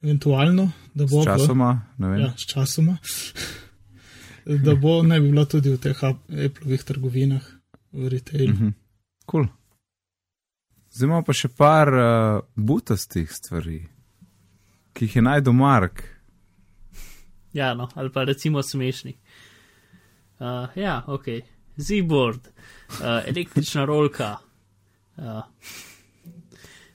[0.03, 1.21] Eventualno, da bo.
[1.23, 2.19] Sčasoma, ne vem.
[2.21, 2.97] Ja, sčasoma.
[4.65, 7.45] da bo, ne bi bilo tudi v teh Apple'ovih trgovinah,
[7.91, 8.53] v retailu.
[8.53, 8.73] Mm -hmm.
[9.31, 9.47] Cool.
[10.91, 13.87] Zdaj imamo pa še par uh, butastih stvari,
[14.97, 16.03] ki jih je najdel Mark.
[17.53, 19.13] Ja, no, ali pa recimo smešni.
[20.39, 21.25] Uh, ja, ok.
[21.77, 24.37] Z-board, uh, električna rolka.
[25.17, 25.43] Uh,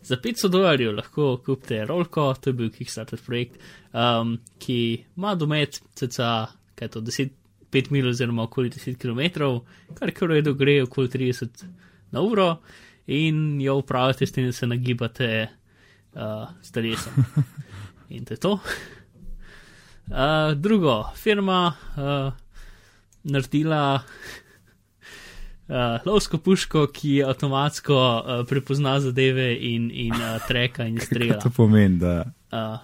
[0.03, 3.59] za 500 dolarjev lahko kupite rolko, to je bil Kickstarter projekt,
[3.93, 7.31] um, ki ima domet cca, kaj to, 10,
[7.71, 9.47] 5 mil oziroma okoli 10 km,
[9.95, 11.65] kar kar redo gre okoli 30
[12.11, 12.57] na uro
[13.07, 15.49] in jo upravljate s tem, da se nagibate
[16.15, 17.25] uh, s telesom.
[18.13, 18.53] In to je to.
[20.11, 22.33] Uh, drugo, firma uh,
[23.25, 24.03] naredila
[25.69, 31.39] uh, lovsko puško, ki avtomatsko uh, prepozna zadeve in, in uh, treka in strela.
[31.41, 32.25] To pomeni, da.
[32.53, 32.79] Uh,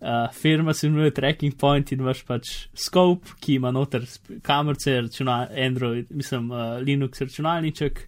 [0.00, 4.06] uh, firma se imenuje Tracking Point in imaš pač scope, ki ima noter
[4.42, 8.00] kamerce, računa, Android, mislim, uh, Linux računalniček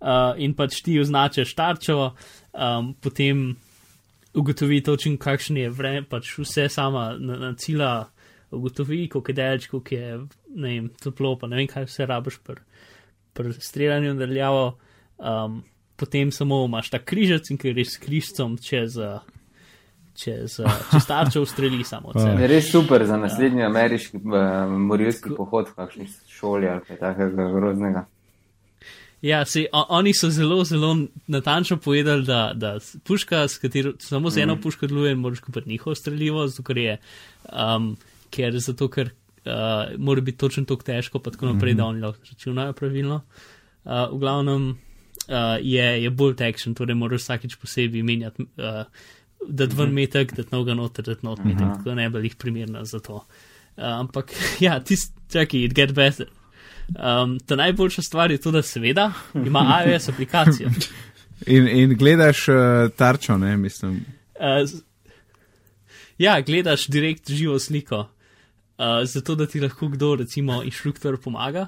[0.00, 2.10] uh, in pač ti označaš tarčo,
[2.52, 3.56] um, potem
[4.38, 8.08] ugotovi točen, kakšen je vreme, pač vse sama na, na cila
[8.50, 10.20] ugotovi, koliko je delč, koliko je,
[10.56, 12.62] ne vem, toplo, pa ne vem, kaj vse rabiš pri
[13.36, 14.70] pr streljanju nadaljavo.
[15.18, 15.60] Um,
[15.98, 18.96] potem samo imaš ta križec in ker greš s križcem čez.
[18.96, 19.20] Uh,
[20.18, 20.58] čez,
[20.90, 22.42] čez tarčo ustreli samo od sebe.
[22.42, 23.70] Je res super za naslednji ja.
[23.70, 28.06] ameriški uh, morilski pohod kakšni šoli ali kaj takega groznega.
[29.22, 34.30] Ja, se, on, oni so zelo, zelo natančno povedali, da, da puška, s katero samo
[34.30, 34.60] z eno mm.
[34.62, 36.98] puško deluje, moraš kupiti njihovo streljivo, zato ker je,
[37.52, 37.96] um,
[38.30, 41.78] ker, zato ker uh, mora biti točno tako težko, pa tako naprej, mm -hmm.
[41.78, 43.20] da oni lahko računajo pravilno.
[43.84, 44.76] Uh, v glavnem uh,
[45.60, 48.42] je, je bolj tekšen, torej moraš vsakič posebej menjati.
[48.42, 48.84] Uh,
[49.48, 53.00] da dven metek, da noga noter, da not metek, tako ne bi jih primerna za
[53.00, 53.14] to.
[53.14, 54.32] Uh, ampak,
[54.66, 56.26] ja, tisti, čakaj, it get better.
[56.88, 60.70] Um, ta najboljša stvar je to, da seveda ima iOS aplikacijo.
[61.46, 62.56] In, in gledaš uh,
[62.96, 64.04] tarčo, ne mislim.
[64.34, 64.70] Uh,
[66.18, 71.66] ja, gledaš direkt živo sliko, uh, zato da ti lahko kdo, recimo, inštruktor pomaga.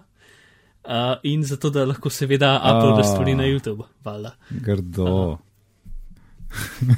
[0.85, 0.91] Uh,
[1.23, 3.87] in zato, da lahko seveda uploadaš oh, stvari na YouTube.
[4.05, 4.35] Valda.
[4.51, 5.05] Grdo.
[5.05, 5.39] Uh,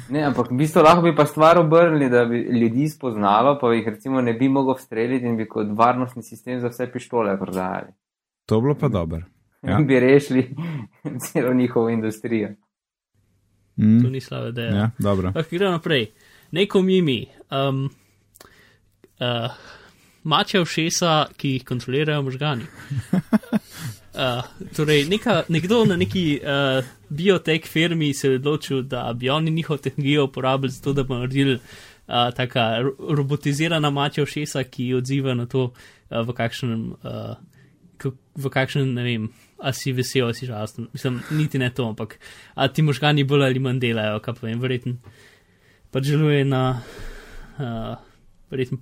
[0.09, 3.87] ne, ampak v bistvu lahko bi pa stvar obrnili, da bi ljudi spoznalo, pa jih
[3.87, 7.93] recimo ne bi mogel streljati in bi kot varnostni sistem za vse pištole prodajali.
[8.45, 9.21] To bilo pa dobro.
[9.61, 9.79] Ja.
[9.87, 10.55] Bi rešili
[11.31, 12.49] celo njihovo industrijo.
[13.75, 14.03] Mm.
[14.03, 14.75] To ni slaba ideja.
[14.75, 15.29] Ja, dobro.
[15.35, 16.11] Ok, gremo naprej.
[16.51, 17.25] Neko mimi.
[17.51, 17.89] Um,
[19.19, 19.51] uh,
[20.23, 22.63] mače v šesa, ki jih kontrolirajo možgani.
[24.13, 24.43] Uh,
[24.75, 29.77] torej, neka, nekdo na neki uh, biotek firmi se je odločil, da bi oni njihovo
[29.77, 31.61] tehnologijo uporabili za to, da bi naredili uh,
[32.35, 32.77] taka
[33.09, 37.35] robotizirana mačja všesa, ki odziva na to, uh, v kakšnem, uh,
[38.35, 39.27] v kakšnem, ne vem,
[39.61, 40.87] a si vesel, a si žalosten.
[40.93, 42.17] Mislim, niti ne to, ampak
[42.55, 44.97] a ti možgani bolj ali manj delajo, kaj pa vem, verjetno
[45.93, 46.81] pa želuje na
[47.59, 47.97] uh,
[48.51, 48.77] verjetno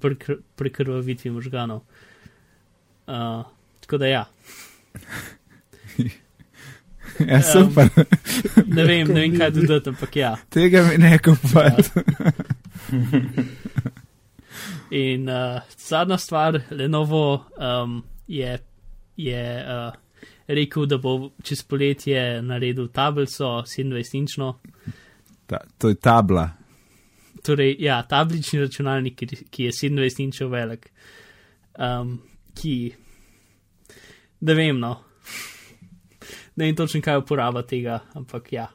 [0.55, 1.81] prekrvavitvi možganov.
[3.07, 3.43] Uh,
[3.79, 4.25] tako da ja.
[7.19, 7.89] Ja, super.
[7.95, 10.37] Um, ne vem, ne vem, kaj dodati, ampak ja.
[10.49, 12.03] Tega mi ne kupujete.
[14.91, 18.59] In uh, zadnja stvar, Lenovo um, je,
[19.25, 19.93] je uh,
[20.47, 24.53] rekel, da bo čez poletje naredil tablico 27-inčno.
[25.45, 26.49] Ta, to je tabla.
[27.43, 30.91] Torej, ja, tablični računalnik, ki, ki je 27-inčov velik.
[31.79, 32.19] Um,
[32.55, 32.75] ki,
[34.39, 34.97] da vem, no
[36.55, 38.67] ne vem točno, kaj je uporaba tega, ampak ja,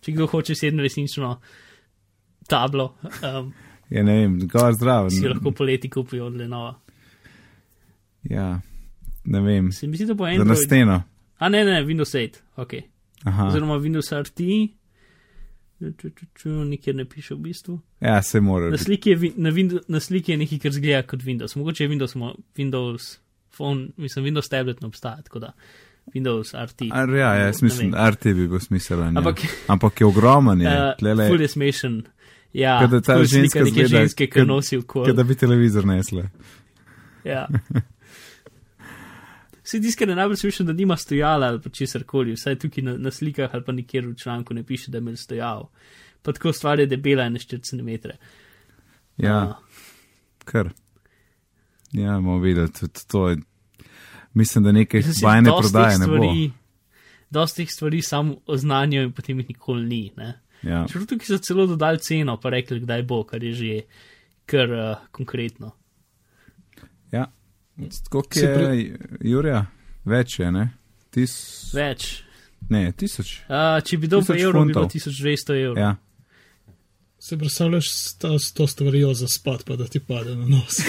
[0.00, 1.34] če kdo hoče sedem resnično
[2.48, 2.94] tablo.
[3.02, 3.52] Um,
[3.90, 5.10] ja, ne vem, zgor zdrav.
[5.10, 6.74] Si lahko poleti kupijo od Lenova.
[8.30, 8.60] Ja,
[9.26, 9.72] ne vem.
[9.72, 10.44] Se mi zdi, da bo eno.
[10.44, 11.02] Na steno.
[11.38, 12.74] A ne, ne, Windows 8, ok.
[13.24, 13.46] Aha.
[13.46, 14.40] Oziroma Windows RT.
[16.44, 17.80] Nikjer ne piše v bistvu.
[18.00, 18.70] Ja, se mora.
[18.70, 21.56] Na sliki je, na Windows, na sliki je nekaj, kar zgleda kot Windows.
[21.56, 22.16] Mogoče je Windows,
[22.56, 23.18] Windows
[23.56, 25.52] phone, mislim, Windows tablet ne obstaja, tako da.
[26.14, 26.88] Windows RT.
[26.90, 29.18] Ar, ja, ja, mislim, RT bi bil smiselen.
[29.18, 29.50] Ampak, ja.
[29.66, 30.60] Ampak je ogromen.
[30.60, 32.02] Je, uh, Ful je smešen.
[32.52, 35.10] Ja, kada ta ženska zgleda, ženske, ki nosi v kol.
[35.12, 36.30] Da bi televizor nesle.
[37.24, 37.46] Ja.
[39.66, 43.10] Vsi tiskane najbolj smešen, da nima stojala ali pa česar koli, vsaj tukaj na, na
[43.10, 45.68] slikah ali pa nikjer v članku ne piše, da je imel stojal.
[46.22, 48.08] Pa tako stvar je debela in 4 cm.
[49.16, 49.56] Ja, uh.
[50.44, 50.70] kar.
[51.92, 53.36] Ja, bomo videli, tudi to je
[54.36, 56.34] mislim, da nekaj bajne prodaje ne bo.
[57.30, 60.12] Dosti teh stvari samo oznanjajo in potem jih nikoli ni.
[60.62, 60.84] Ja.
[60.88, 63.80] Čeprav tukaj so celo dodali ceno, pa rekli, kdaj bo, kar je že
[64.46, 65.72] kar uh, konkretno.
[68.10, 68.68] Kot je pre...
[69.20, 69.66] Jurija,
[70.04, 70.68] več je, ne?
[71.10, 71.34] Tis...
[71.74, 72.22] Več.
[72.68, 73.40] Ne, tisoč.
[73.46, 74.96] Uh, če bi dobil evro, bi bilo funtov.
[74.96, 75.78] 1200 evrov.
[75.78, 75.92] Ja.
[77.18, 80.76] Se predstavljaš s ta- s to stvarjo za spad, pa da ti pade na nos.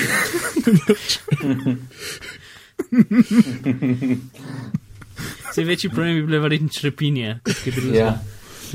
[5.50, 7.40] Vse večji problem bi bile verjetno črepinje.
[7.44, 7.98] kot kaj drugega.
[7.98, 8.06] Ja.
[8.06, 8.22] ja.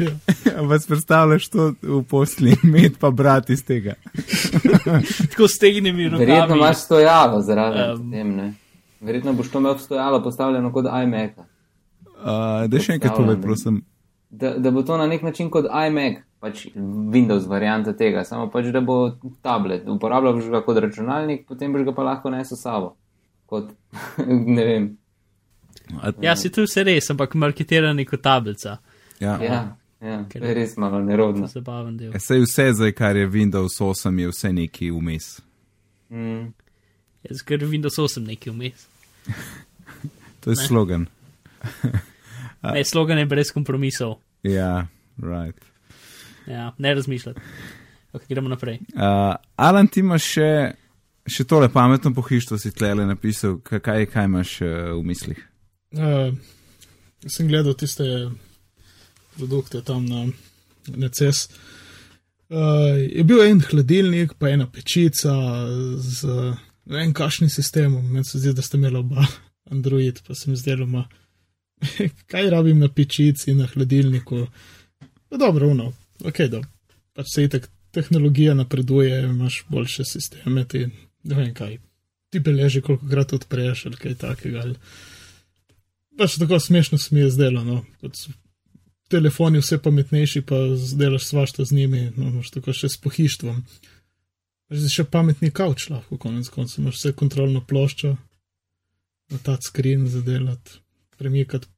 [0.70, 3.94] Vas predstavljaš to v posli, med pa brat iz tega.
[5.30, 6.24] Tako stegne mi roke.
[6.24, 7.90] Verjetno imaš stojalo zraven.
[7.90, 8.54] Um, tem,
[9.00, 11.38] Verjetno boš to imel stojalo postavljeno kot iMac.
[11.38, 13.82] Uh, da še enkrat povej, prosim.
[14.30, 16.66] Da, da bo to na nek način kot iMac, pač
[17.12, 19.88] Windows varianta tega, samo pač da bo tablet.
[19.90, 22.94] Uporabljal boš ga kot računalnik, potem boš ga pa lahko nesel sabo.
[23.50, 23.74] Kot,
[24.56, 24.90] ne vem.
[26.22, 28.78] Ja, si tu vse res, ampak marketirani kot tablica.
[29.20, 29.36] ja.
[29.42, 29.62] Ja,
[30.02, 31.46] ja, to je res malo nerodno.
[31.46, 32.12] Zabaven del.
[32.12, 35.40] Ja, Sej vse zdaj, kar je Windows 8, je vse neki vmes.
[36.10, 36.52] Mm.
[37.22, 38.86] Jaz ker Windows 8 nekaj vmes.
[40.40, 40.66] To je Ne.
[40.66, 41.06] slogan.
[42.64, 44.16] Ne, slogan je brez kompromisov.
[44.42, 44.86] Ja,
[45.18, 45.58] right.
[46.46, 47.40] Ja, ne razmišljati.
[48.12, 48.78] Ok, gremo naprej.
[48.94, 50.48] Uh, Alan, ti imaš še,
[51.26, 55.40] še tole pametno pohištvo, si tlele napisal, Kaj- kaj, kaj imaš uh, v mislih?
[55.94, 56.34] Uh,
[57.26, 58.06] sem gledal tiste
[59.36, 60.26] produkte tam na,
[60.86, 61.48] na CES.
[62.52, 65.32] Uh, je bil en hladilnik, pa ena pečica
[65.98, 66.28] z
[66.84, 68.12] ne vem, kašnim sistemom.
[68.12, 69.26] Meni se zdi, da ste imeli oba
[69.72, 70.88] Android, pa sem zdelo,
[72.30, 74.46] kaj rabim na pečici, na hladilniku.
[75.30, 75.92] No, dobro, no,
[76.24, 76.60] ok, da
[77.12, 80.86] pač se itek tehnologija napreduje, imaš boljše sisteme, ti
[81.22, 81.78] ne vem kaj.
[82.32, 84.62] Ti beleži, koliko krat odpreš ali kaj takega.
[84.64, 84.76] Ali,
[86.18, 87.64] pač tako smešno se mi je zdelo.
[87.64, 87.82] No.
[88.00, 88.16] Kot
[89.12, 90.58] telefoni vse pametnejši, pa
[90.98, 93.62] delaš svašta z njimi, no, imaš tako še s pohištvom.
[94.72, 98.14] Zdaj še pametni kavč lahko, konec koncev imaš vse kontrolno ploščo,
[99.32, 100.80] na ta screen zadelati,
[101.18, 101.68] premikati.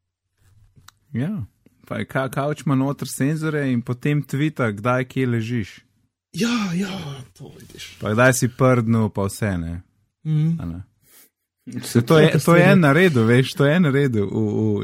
[1.15, 1.45] Ja,
[1.87, 5.75] pa je ka, kauč ima noter senzore in potem tvita, kdaj kje ležiš.
[6.35, 6.95] Ja, ja,
[7.39, 7.93] to vidiš.
[8.01, 9.77] Pa kdaj si prdnil, pa vse ne.
[10.27, 10.57] Mm.
[10.59, 10.83] a ne.
[11.91, 14.29] Se, to, je, to je na redu, veš, to je na redu.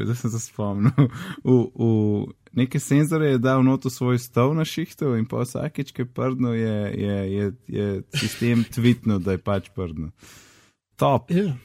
[0.07, 1.09] Da sem se spomnil.
[1.43, 6.01] V, v neke senzore je dal noto svoj stol na šihtu in pa vsakeč, ki
[6.01, 10.11] je prdno, je, je, je, je sistem tvitnil, da je pač prdno.
[10.95, 11.31] Top.
[11.31, 11.55] Ja,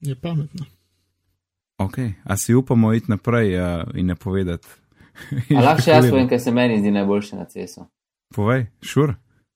[0.00, 0.66] je pametno.
[1.78, 4.68] Ok, a si upamo iti naprej uh, in ne povedati.
[5.56, 7.86] A lahko še jaz povem, kaj se meni zdi najboljše na cesu.
[8.34, 9.14] Povej, šur.
[9.14, 9.14] Sure.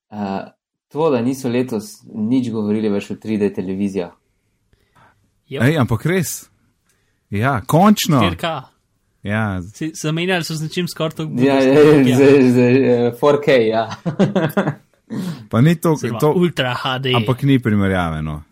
[0.09, 0.51] Uh,
[0.89, 4.15] to, da niso letos nič govorili več o 3D televizijah.
[5.49, 6.49] Jo, Ej, ampak res.
[7.33, 8.23] Ja, končno.
[8.25, 8.78] 4K.
[9.23, 11.31] Ja, Si- Zamenjali so z nečim skoraj tako.
[11.37, 12.59] Ja, ja, ja, z, z,
[13.13, 13.89] uh, 4K, ja.
[15.51, 17.15] pa ni to, Oziroma to Ultra HD.
[17.17, 18.23] ampak ni primerjave.
[18.23, 18.43] No.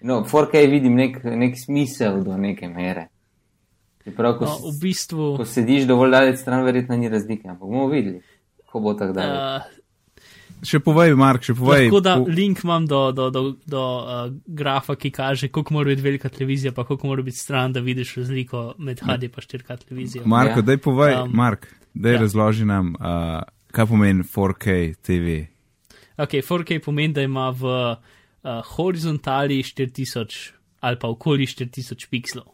[0.00, 3.08] No, 4K vidim nek, nek smisel do neke mere.
[4.04, 5.36] Čeprav, ko, no, v bistvu.
[5.36, 8.22] ko sediš dovolj daleč stran, verjetno ni razlike, ampak bomo videli,
[8.66, 9.36] ko bo tako dalje.
[9.36, 9.79] Uh,
[10.62, 11.86] Še povej, Mark, še povej.
[11.86, 15.88] Tako da po- link imam do, do, do, do uh, grafa, ki kaže, koliko mora
[15.88, 19.76] biti velika televizija, pa koliko mora biti stran, da vidiš razliko med HD in 4K
[19.78, 20.22] televizijo.
[20.26, 20.62] Marko, Ja.
[20.64, 22.14] daj povej, Um, Mark, daj ja.
[22.14, 22.20] ja.
[22.20, 23.40] razloži nam, uh,
[23.70, 24.66] kaj pomeni 4K
[25.00, 25.38] TV.
[26.18, 27.96] Ok, 4K pomeni, da ima v uh,
[28.66, 30.50] horizontali 4000
[30.80, 32.44] ali pa okoli 4000 pikslov.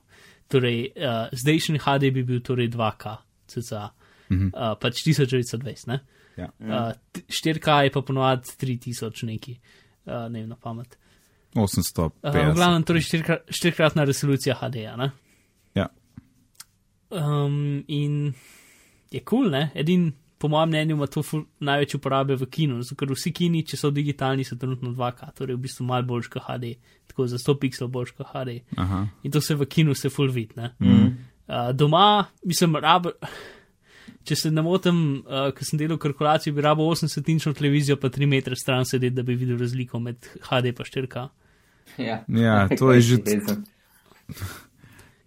[0.47, 1.03] Torej, uh,
[1.33, 3.17] zdajšnji HD bi bil torej 2K,
[3.49, 3.91] cca,
[4.29, 4.47] Mhm.
[4.49, 6.01] uh, pač 1920, ne?
[6.37, 6.51] Ja.
[6.61, 9.57] Uh, t- 4K je pa ponovadi 3000 neki,
[10.07, 10.99] uh, ne vem na pamet.
[11.55, 12.11] 850.
[12.23, 15.11] Uh, v glavnem, torej štirikrat- štirikratna resolucija HD-ja, ne?
[15.75, 15.89] Ja.
[17.11, 18.35] Um, in
[19.11, 19.71] je kul, cool, ne?
[19.75, 21.23] Edin, po mojem mnenju, ima to
[21.61, 25.57] največ uporabe v kinu, zato ker vsi kini, če so digitalni, so trenutno 2K, torej
[25.57, 26.75] v bistvu malo boljš kot HD,
[27.09, 28.61] tako za 100 pixel boljš kot HD.
[28.77, 29.07] Aha.
[29.25, 30.75] In to se v kinu se full vid, ne?
[30.81, 31.07] Mm.
[31.47, 33.07] Uh, doma, mislim, rab.
[34.27, 38.27] Če se ne motim, uh, ko sem delal kalkulacijo, bi rabo 80-inčno televizijo, pa 3
[38.27, 40.17] metre stran sedeti, da bi videl razliko med
[40.49, 41.27] HD in 4K.
[42.03, 42.17] Ja.
[42.29, 43.21] Ja, to je že-.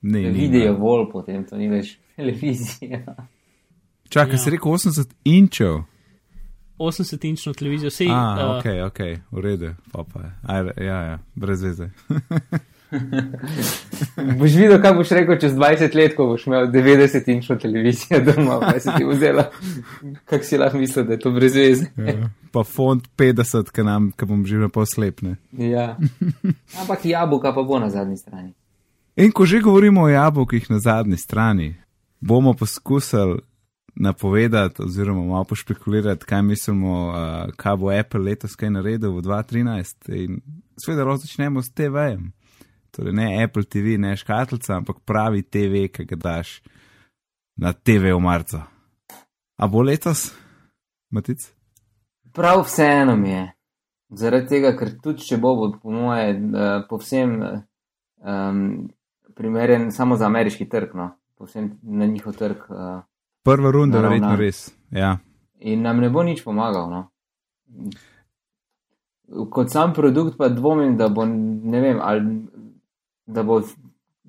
[0.02, 0.80] Ne, ne, Video ne.
[0.80, 3.04] vol, potem to ni več televizija.
[4.10, 4.41] Čakaj, Ja.
[4.43, 5.80] si rekel 80 inčev.
[6.80, 8.08] 80-inčno televizijo, sej.
[8.12, 9.00] A, uh, ok, ok,
[9.32, 10.32] v redu, pa pa je.
[10.43, 11.89] Aj, ja, ja, brez veze.
[14.40, 18.80] Boš videl, kaj boš rekel čez 20 let, ko boš imel 90-inčno televizijo doma, pa
[18.80, 19.50] si ti vzela.
[20.26, 21.90] Kak si lahko mislil, da je to brez veze?
[21.98, 22.30] Ja.
[22.52, 25.36] Pa font 50, ki nam, ki bom živel pa slepne.
[25.54, 25.92] Ja.
[26.82, 28.54] Ampak jabolka pa bo na zadnji strani.
[29.20, 31.76] In ko že govorimo o jabolkih na zadnji strani,
[32.22, 33.42] bomo poskusili
[34.00, 37.16] napovedati oziroma malo pošpekulirati, kaj mislimo, uh,
[37.56, 40.10] kaj bo Apple letos kaj naredil v 2013.
[40.16, 40.42] In
[40.80, 42.32] seveda lahko začnemo s TV-jem.
[43.00, 46.58] Torej ne Apple TV, ne škatlica, ampak pravi TV, ki ga daš
[47.56, 48.60] na TV v marcu.
[49.56, 50.34] A bo letos,
[51.12, 51.45] Matic?
[52.36, 53.45] Prav vseeno mi je.
[54.20, 58.60] Zaradi tega, ker tudi če bo, bo po moje, uh, povsem um,
[59.36, 62.68] primeren samo za ameriški trg, no, povsem na njihov trg.
[62.68, 63.02] Uh,
[63.47, 64.66] Prva runda, verjetno res.
[64.91, 65.16] Ja.
[65.64, 66.91] In nam ne bo nič pomagal.
[66.91, 67.06] No.
[69.56, 72.59] Kot sam produkt pa dvomim, da bo, ne vem, ali
[73.30, 73.60] da bo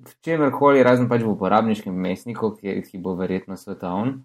[0.01, 4.21] v čemer koli, razen pač v uporabniškem mestniku, ki, ki bo verjetno svetovn.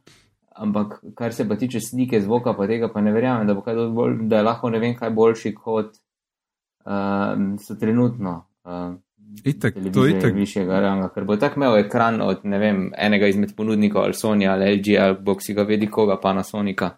[0.57, 3.57] Ampak kar se pa tiče slike, zvoka, pa tega pa ne verjamem, da,
[3.93, 8.39] bolj, da je lahko ne vem kaj boljši kot uh, so trenutno.
[8.65, 8.95] Uh,
[9.45, 10.35] Itek, to je itek.
[10.35, 14.47] Višjega ranga, ker bo tak imel ekran od ne vem, enega izmed ponudnikov, ali Sony,
[14.49, 16.93] ali LG, ali bog si ga vedi koga, pa na Sonika,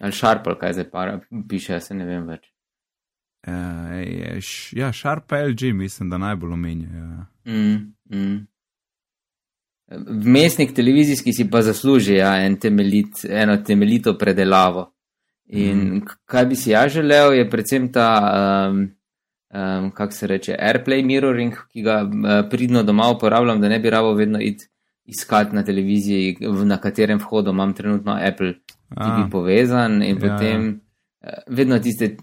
[0.00, 1.16] ali Sharp, ali kaj zdaj para,
[1.48, 2.52] piše, se ne vem več.
[3.46, 4.38] Uh,
[4.72, 7.04] ja, Sharp LG mislim, da najbolj omenjajo.
[7.04, 7.26] Ja.
[7.52, 8.46] Mm, mm.
[10.24, 14.92] Vmesnik televizijski si pa zasluži ja, en temeljit, eno temeljito predelavo.
[15.46, 16.02] In mm.
[16.24, 18.08] kaj bi si ja želel, je predvsem ta,
[18.70, 18.90] um,
[19.54, 23.90] um, kako se reče, AirPlay mirroring, ki ga uh, pridno doma uporabljam, da ne bi
[23.90, 24.66] rabo vedno id
[25.04, 28.52] iskati na televiziji, na katerem vhodu imam trenutno Apple
[28.94, 30.80] TV povezan in ja, potem
[31.22, 31.32] ja.
[31.46, 32.16] vedno tiste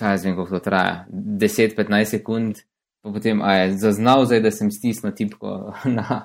[0.00, 2.62] kaj jaz vem, kako to traja, 10-15 sekund,
[3.04, 6.20] pa potem a je zaznal, zdaj, da sem stisnil tipko na,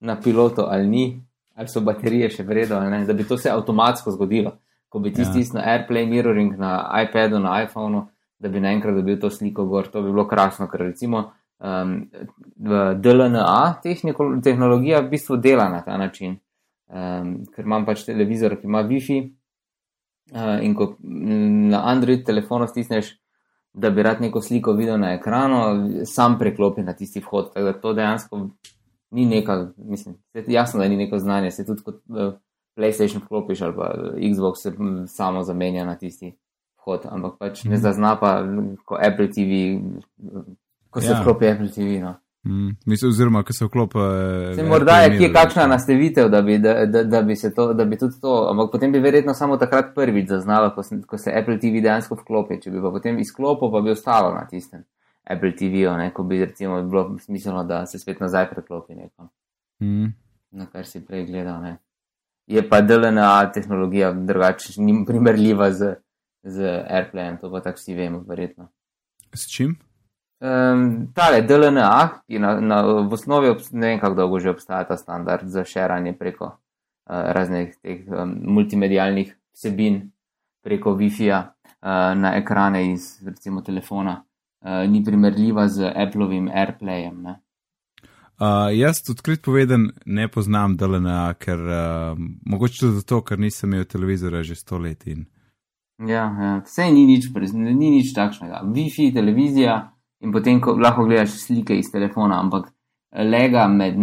[0.00, 1.06] na pilotu ali ni,
[1.54, 4.58] ali so baterije še vredo, da bi to se avtomatsko zgodilo.
[4.88, 5.28] Ko bi ti ja.
[5.28, 8.06] stisnil AirPlay mirroring na iPadu, na iPhonu,
[8.38, 11.24] da bi naenkrat dobil to sliko gor, to bi bilo krasno, ker recimo
[11.58, 11.96] um,
[13.02, 13.80] DLNA
[14.44, 16.36] tehnologija v bistvu dela na ta način.
[16.86, 19.24] Um, ker imam pač televizor, ki ima WiFi,
[20.32, 20.96] Uh, in ko
[21.70, 23.12] na Android telefonu stisneš,
[23.72, 25.58] da bi rad neko sliko videl na ekranu,
[26.04, 27.52] sam preklopi na tisti vhod.
[27.54, 28.48] Tako da to dejansko
[29.10, 30.14] ni nekaj, mislim,
[30.46, 31.50] jasno, da ni neko znanje.
[31.50, 32.34] Se tudi kot uh,
[32.76, 33.94] PlayStation vklopiš ali pa
[34.34, 34.72] Xbox se
[35.06, 36.32] samo zamenja na tisti
[36.80, 37.80] vhod, ampak pač ne mhm.
[37.82, 38.42] zazna pa
[38.84, 39.78] kot Apple TV,
[40.90, 41.20] ko se ja.
[41.20, 42.00] vklopi Apple TV.
[42.00, 42.14] No.
[42.46, 43.98] Mm, mislim, oziroma, ko se vklopi.
[44.54, 47.98] Se morda je kje kakšna nastavitev, da bi, da, da, da, bi to, da bi
[47.98, 51.82] tudi to, ampak potem bi verjetno samo takrat prvič zaznala, ko, ko se Apple TV
[51.82, 52.60] dejansko vklopi.
[52.62, 54.84] Če bi pa potem izklopil, pa bi ostalo na tistem
[55.26, 59.28] Apple TV-u, ko bi recimo bilo smiselno, da se spet nazaj preklopi neko.
[59.82, 60.12] Mm.
[60.50, 61.62] Na kar si prej gledal.
[61.62, 61.76] Ne.
[62.46, 65.94] Je pa DLNA tehnologija drugače, ni primerljiva z,
[66.42, 68.68] z AirPlayem, to pa tako vsi vemo, verjetno.
[69.34, 69.74] S čim?
[70.38, 74.96] Um, tale DLNA, ki na, na, v osnovi ne vem, kako dolgo že obstaja ta
[74.96, 80.10] standard za širanje preko uh, raznih teh um, multimedijalnih vsebin,
[80.60, 87.22] preko Wi-Fi-ja uh, na ekrane iz recimo telefona, uh, ni primerljiva z Appleovim AirPlayem.
[87.22, 87.38] Ne?
[88.36, 93.88] Uh, jaz odkrit povedan ne poznam DLNA, ker uh, mogoče tudi zato, ker nisem imel
[93.88, 95.06] televizora že sto let.
[95.06, 95.24] In...
[96.04, 98.66] Ja, ja, vse ni nič, ni nič takšnega.
[98.68, 102.70] Wi-Fi, televizija in potem lahko gledaš slike iz telefona, ampak
[103.16, 103.98] lega med,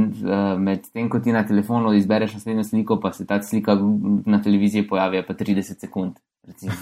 [0.60, 3.78] med tem, ko ti na telefonu izbereš naslednjo sliko, pa se ta slika
[4.26, 6.20] na televiziji pojavi pa 30 sekund.
[6.48, 6.74] Recimo,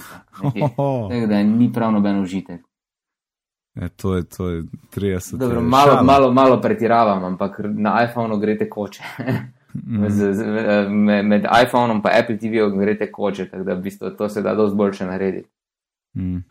[1.09, 2.61] tak, da ni prav noben užitek.
[3.75, 4.63] E, to je, to je
[4.95, 5.67] 30 sekund.
[5.69, 9.03] Malo, malo, malo pretiravam, ampak na iPhonu grete koče.
[9.73, 10.09] Mm.
[10.09, 10.43] Z, z,
[10.89, 14.55] med, med iPhonom in Apple TV-jem grete koče, tako da v bistvu to se da
[14.55, 15.49] dosti boljše narediti.
[16.17, 16.43] Mm.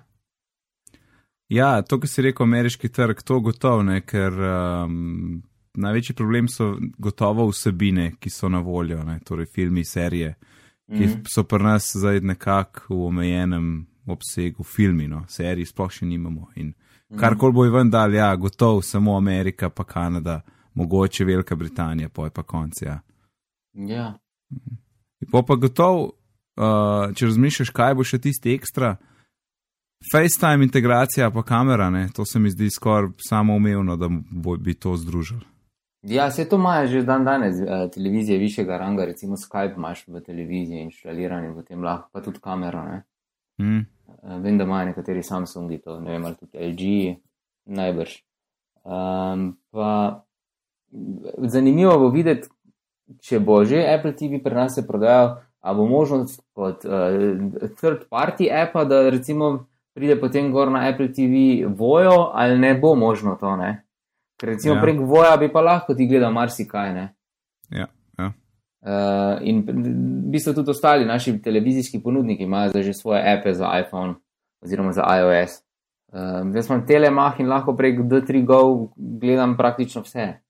[1.50, 5.40] Ja, to, kar si rekel, ameriški trg, to gotovo ne, ker um,
[5.74, 10.36] največji problem so gotovo vsebine, ki so na voljo, ne, torej filmi, serije,
[10.90, 13.66] ki mm so pri nas zdaj nekako v omejenem
[14.06, 16.48] obsegu, filmi, no, seriji sploh še nimamo.
[16.56, 20.40] In mm kar kol bo ven dal, ja, gotovo samo Amerika, pa Kanada,
[20.74, 22.84] mogoče Velika Britanija, poj pa konci.
[22.84, 23.00] Ja.
[23.74, 24.18] ja.
[25.30, 26.12] Po pa gotovo,
[26.56, 28.96] uh, če razmišljaš, kaj bo še tisti ekstra.
[30.12, 32.08] FaceTime integracija pa kamera, ne?
[32.16, 34.08] to se mi zdi skoraj samoumevno, da
[34.58, 35.40] bi to združili.
[36.02, 40.20] Ja, se to imajo že dan danes, eh, televizije višjega ranga, recimo Skype imaš v
[40.20, 42.84] televiziji inštaliran in potem lahko pa tudi kamero.
[43.60, 43.80] Mm.
[44.42, 47.16] Vem, da imajo nekateri Samsungi to, ne vem, ali tudi LG,
[47.64, 48.16] najbrž.
[48.84, 50.24] Um, pa
[51.38, 52.48] zanimivo bo videti,
[53.20, 58.08] če bo že Apple TV pri nas se prodajal, ali bo možnost kot uh, third
[58.08, 63.36] party appa, da recimo pride potem gor na Apple TV vojo, ali ne bo možno
[63.40, 63.56] to.
[63.56, 63.84] Ne?
[64.40, 64.80] Ker recimo ja.
[64.80, 66.92] prek voja bi pa lahko ti gledal marsikaj.
[66.94, 67.06] Ne?
[67.70, 67.86] Ja.
[68.18, 68.32] ja.
[68.80, 74.14] Uh, in v bistvu tudi ostali naši televizijski ponudniki imajo že svoje appe za iPhone
[74.64, 75.60] oziroma za iOS.
[76.12, 80.40] Um, jaz imam telemah in lahko prek D3 Go gledam praktično vse.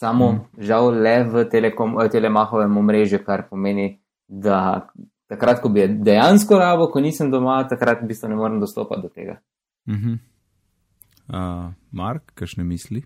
[0.00, 0.62] Samo mm.
[0.64, 3.98] žal le v telekom, telemahovem omrežju, kar pomeni,
[4.28, 4.88] da
[5.30, 9.08] takrat, ko bi dejansko rabo, ko nisem doma, takrat v bistvu ne morem dostopati do
[9.08, 9.38] tega.
[9.86, 10.18] Mm -hmm.
[11.28, 13.04] uh, Mark, kakšne misli?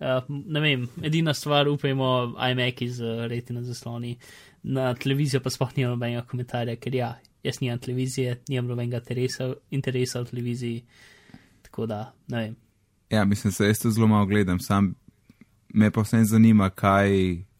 [0.00, 4.18] Uh, ne vem, edina stvar, upajmo, iMac iz uh, retina zasloni,
[4.62, 9.54] na televizijo pa sploh nimam nobenega komentarja, ker ja, jaz nimam televizije, nimam nobenega interesa,
[9.70, 10.84] interesa v televiziji,
[11.62, 12.56] tako da ne vem.
[13.10, 14.94] Ja, mislim, se jaz to zelo malo gledam, sam
[15.68, 17.10] me pa vsem zanima, kaj,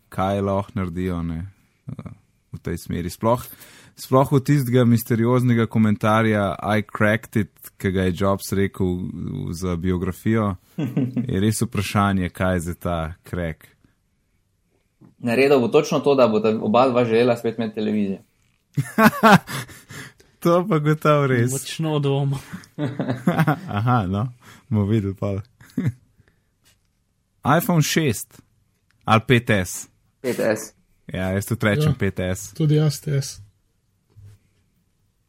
[0.09, 1.46] kaj lahko naredijo ne,
[1.86, 2.12] uh,
[2.52, 3.11] v tej smeri.
[3.11, 3.42] Sploh,
[3.97, 8.86] sploh od tistega misterioznega komentarja I cracked it, ki ga je Jobs rekel
[9.53, 10.55] za biografijo,
[11.30, 13.66] je res vprašanje, kaj je za ta crack.
[15.18, 18.18] Naredil bo točno to, da bo oba dva želela spet imeti televizijo.
[20.42, 21.53] to pa gotovo res.
[21.53, 22.38] Močno dvomim.
[23.78, 24.32] Aha, no,
[24.68, 25.40] bomo videli pa.
[27.59, 28.40] iPhone 6
[29.05, 29.88] ali 5S.
[30.22, 30.72] 5S.
[31.12, 32.55] Ja, jaz tudi rečem ja, 5S.
[32.57, 33.43] Tudi jaz, TS.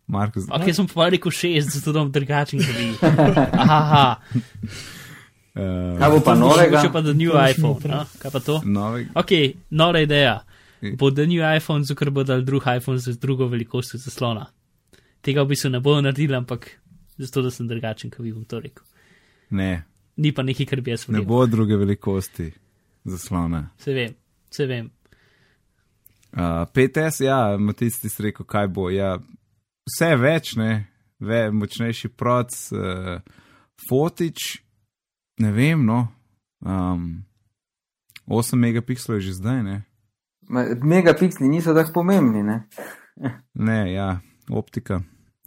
[0.08, 2.89] Marko, ok, sem pa rekel 6, zato da bom drugačen kot vi.
[3.66, 4.03] Aha.
[5.56, 6.82] Uh, Kaj bo pa novega?
[6.84, 8.03] Če pa da new iPhone, no?
[8.22, 8.60] kaj pa to?
[8.68, 9.16] Novega.
[9.18, 9.32] Ok,
[9.72, 10.41] nora ideja.
[10.99, 14.45] Bo da new iPhone, zato bo dal drug iPhone z drugo velikostjo zaslona.
[15.26, 16.68] Tega v bistvu ne bodo naredili, ampak
[17.18, 18.84] zato, da sem drugačen, kot vi bom to rekel.
[19.58, 19.86] Ne.
[20.22, 21.24] Ni pa nekaj, kar bi jaz videl.
[21.24, 22.51] Ne bo druge velikosti
[23.10, 23.70] zaslona.
[23.82, 24.14] Se vem,
[24.51, 24.91] se vem.
[26.36, 28.89] Uh, 5S, ja, Matic ti si rekel, kaj bo.
[28.91, 29.16] Ja,
[29.86, 30.86] vse več, ne,
[31.19, 33.21] Ve, močnejši proc, uh,
[33.89, 34.59] fotič,
[35.39, 36.01] ne vem, no.
[36.59, 37.23] Um,
[38.27, 39.77] 8 megapikslov je že zdaj, ne.
[40.83, 42.67] Megapiksli niso tako pomembni, ne.
[43.67, 44.19] ne, ja,
[44.51, 44.99] optika.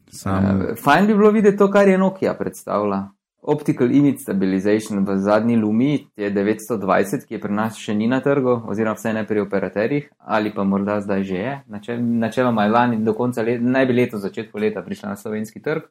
[0.08, 0.44] Sam...
[0.44, 3.10] Uh, fajn bi bilo videti to, kar je Nokia predstavila.
[3.42, 8.18] Optical Image Stabilization v zadnji Lumi je 920, ki je pri nas še ni na
[8.20, 11.52] trgu, oziroma vse ne pri operaterjih, ali pa morda zdaj že je.
[11.98, 15.86] Načeloma je lani do konca leta, naj bi leto začetku leta prišla na slovenski trg.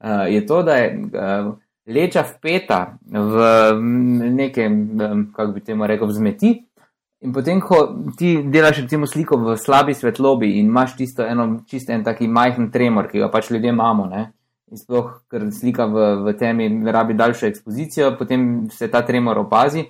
[0.00, 1.52] Uh, je to, da je uh,
[1.86, 3.44] leča vpeta v
[4.32, 6.52] neke, um, kako bi temu rekel, vzmeti.
[7.24, 11.92] In potem, ko ti delaš recimo sliko v slabi svetlobi in imaš tisto eno, čisto
[11.92, 14.30] en taki majhen tremor, ki ga pač ljudje imamo, ne?
[14.70, 19.84] In sploh, ker slika v, v temi rabi daljšo ekspozicijo, potem se ta tremor opazi.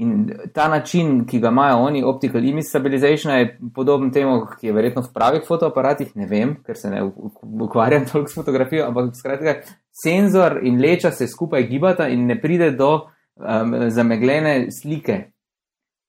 [0.00, 4.72] In ta način, ki ga imajo oni, optical image stabilization, je podoben temu, ki je
[4.72, 7.02] verjetno v pravih fotoaparatih, ne vem, ker se ne
[7.42, 9.56] ukvarjam toliko s fotografijo, ampak skratka,
[10.02, 15.20] senzor in leča se skupaj gibata in ne pride do um, zamegljene slike.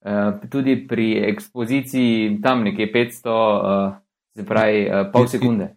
[0.01, 3.93] Uh, tudi pri ekspoziciji tam nekje 500, uh,
[4.37, 5.67] se pravi, uh, pol sekunde.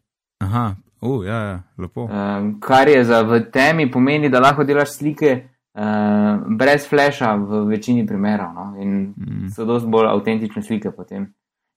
[0.41, 0.70] Aha,
[1.05, 2.07] Uh, ja, ja, lepo.
[2.09, 7.64] Um, kar je za v temi pomeni, da lahko delaš slike uh, brez flasha v
[7.68, 8.66] večini primerov no?
[8.80, 9.50] in mm.
[9.52, 11.28] so dosti bolj avtentične slike potem.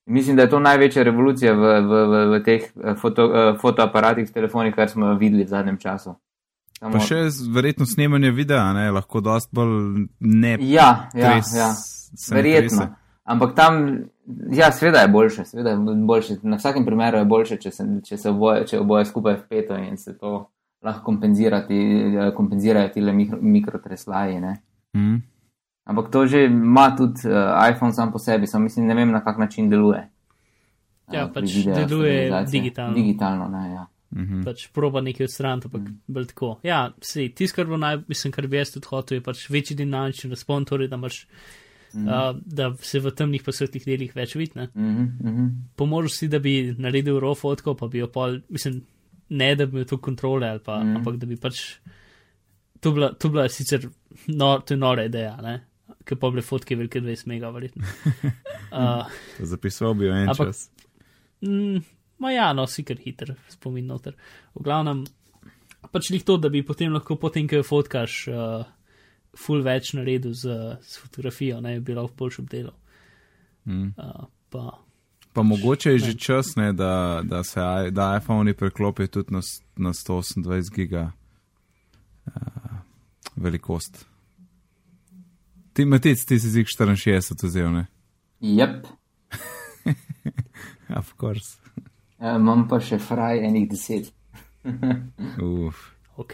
[0.08, 3.28] In mislim, da je to največja revolucija v, v, v, v teh eh, foto,
[3.60, 6.14] fotoaparatih s telefoni, kar smo videli v zadnjem času.
[6.80, 6.94] Samo...
[6.94, 8.86] Pa še verjetno snemanje videa, ne?
[8.96, 10.54] lahko dosti bolj ne.
[10.64, 11.74] Ja, ja, ja.
[12.32, 12.88] verjetno.
[12.88, 13.07] Trese.
[13.28, 14.04] Ampak tam,
[14.52, 16.38] ja, sveda je boljše, sveda je boljše.
[16.42, 19.98] Na vsakem primeru je boljše, če se, če se oboje, če oboje skupaj vpeto in
[19.98, 20.46] se to
[20.84, 21.80] lahko kompenzirati,
[22.36, 24.40] kompenzirajo ti le mikro, mikrotreslaji.
[24.96, 25.18] Mm.
[25.88, 29.24] Ampak to že ima tudi uh, iPhone sam po sebi, samo mislim, ne vem, na
[29.24, 30.08] kak način deluje.
[31.12, 32.96] Ja, uh, pač deluje digitalno.
[32.96, 33.86] Digitalno, ne, ja.
[34.12, 34.44] Mm -hmm.
[34.46, 36.00] Pač proba nekaj odstraniti, ampak mm.
[36.08, 36.60] bolj tako.
[36.64, 39.76] Ja, si, tisto, kar bo naj, mislim, kar bi jaz tudi hotel, je pač večji
[39.76, 41.28] dinamični razpon, torej da imaš
[41.98, 42.36] mm -hmm.
[42.36, 44.68] uh, da se v temnih posvetnih delih več vidi.
[44.74, 45.50] Mm -hmm.
[45.76, 48.82] Pomožil si, da bi naredil raw fotko, pa bi jo pol, mislim,
[49.30, 50.98] ne da bi imel to kontrole, ali pa, mm -hmm.
[50.98, 51.80] ampak da bi pač.
[52.80, 53.90] To bila, to bila sicer
[54.28, 55.60] no, to nora ideja,
[56.06, 57.84] ki pa bile fotke velike 20 mega, verjetno.
[58.72, 59.06] Uh,
[59.40, 60.70] Zapisal bi jo en ampak, čas.
[61.42, 61.78] Mm,
[62.20, 64.14] ma ja, no, si kar hiter spomin noter.
[64.56, 65.06] V glavnem,
[65.92, 68.28] pač njih to, da bi potem lahko potem, ko jo fotkaš.
[68.28, 68.66] Uh,
[69.38, 72.76] ful več naredil z, z fotografijo, ne bi lahko boljši obdelal.
[73.68, 73.94] Mm.
[73.98, 74.80] Uh, pa,
[75.34, 76.06] pa mogoče je ne.
[76.06, 77.62] že čas, ne, da, da se
[77.92, 79.42] da iPhone preklopijo tudi na,
[79.78, 81.12] na 128 giga
[82.26, 82.34] uh,
[83.36, 84.06] velikost.
[85.74, 87.86] Ti matic, ti si zik 64 vzel, ne?
[88.40, 88.88] Jep.
[91.00, 91.58] of course.
[92.18, 94.10] Ja, imam pa še fraj enih deset.
[95.44, 95.84] Uf.
[96.18, 96.34] Ok.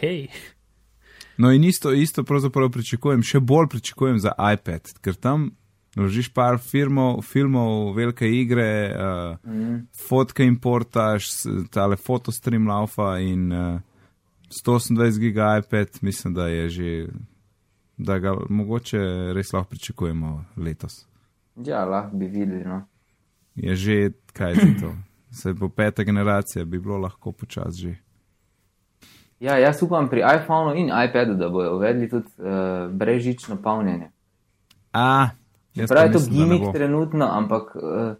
[1.36, 5.50] No, in isto, isto pravzaprav pričakujem, še bolj pričakujem za iPad, ker tam
[5.96, 9.80] vložiš par firmov, filmov, velike igre, uh, mm.
[10.08, 11.30] fotke importaš,
[11.74, 13.80] tale fotostream laufa in uh,
[14.62, 17.06] 128 giga iPad, mislim, da je že,
[17.98, 18.98] da ga mogoče
[19.34, 21.06] res lahko pričakujemo letos.
[21.56, 22.64] Ja, lahko bi videli.
[22.64, 22.84] No.
[23.54, 24.94] Je že, kaj je to?
[25.34, 28.03] Se bo peta generacija, bi bilo lahko počasi že.
[29.44, 32.46] Ja, jaz upam pri iPhonu in iPadu, da bodo uvedli tudi uh,
[32.90, 34.08] brežično polnjenje.
[34.92, 35.28] A,
[35.88, 38.14] Pravi to gimik trenutno, ampak uh,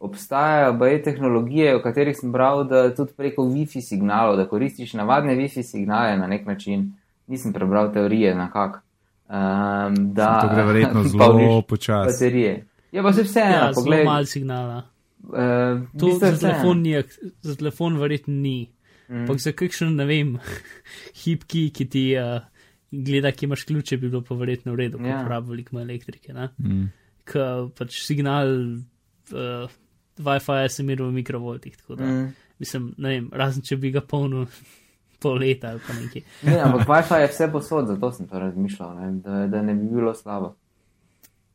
[0.00, 5.34] obstajajo baje tehnologije, o katerih sem bral, da tudi preko Wi-Fi signalov, da koristiš navadne
[5.34, 6.92] Wi-Fi signale na nek način.
[7.26, 8.80] Nisem prebral teorije na kak.
[9.26, 9.34] Um,
[10.12, 12.12] da To gre verjetno zelo počasi.
[12.12, 12.56] baterije.
[12.92, 14.04] Ja, pa se vseeno, Ja, zelo poglej.
[14.04, 14.82] malo signala.
[15.22, 15.32] Uh,
[15.94, 17.02] To za telefon, ni,
[17.40, 18.70] za telefon verjetno ni.
[19.08, 19.22] Mm.
[19.24, 20.34] Ampak za kakšen, ne vem,
[21.24, 22.40] hipki, ki ti uh,
[22.90, 25.20] gleda, ki imaš ključe, bi bilo pa verjetno v redu, ko Ja.
[25.20, 26.32] uporablja veliko elektrike.
[26.58, 26.86] Mm.
[27.24, 28.48] Ker pač signal
[29.32, 29.68] uh,
[30.18, 31.76] Wi-Fi se meri v mikrovoltih.
[31.76, 32.22] Tako da, mm.
[32.22, 32.32] Mm.
[32.58, 34.46] mislim, ne vem, razen če bi ga polnil
[35.22, 36.22] pol leta ali pa nekaj.
[36.42, 39.88] Ne, ampak Wi-Fi je vse posod, zato sem to razmišljal, ne, da, da ne bi
[39.88, 40.54] bilo slabo.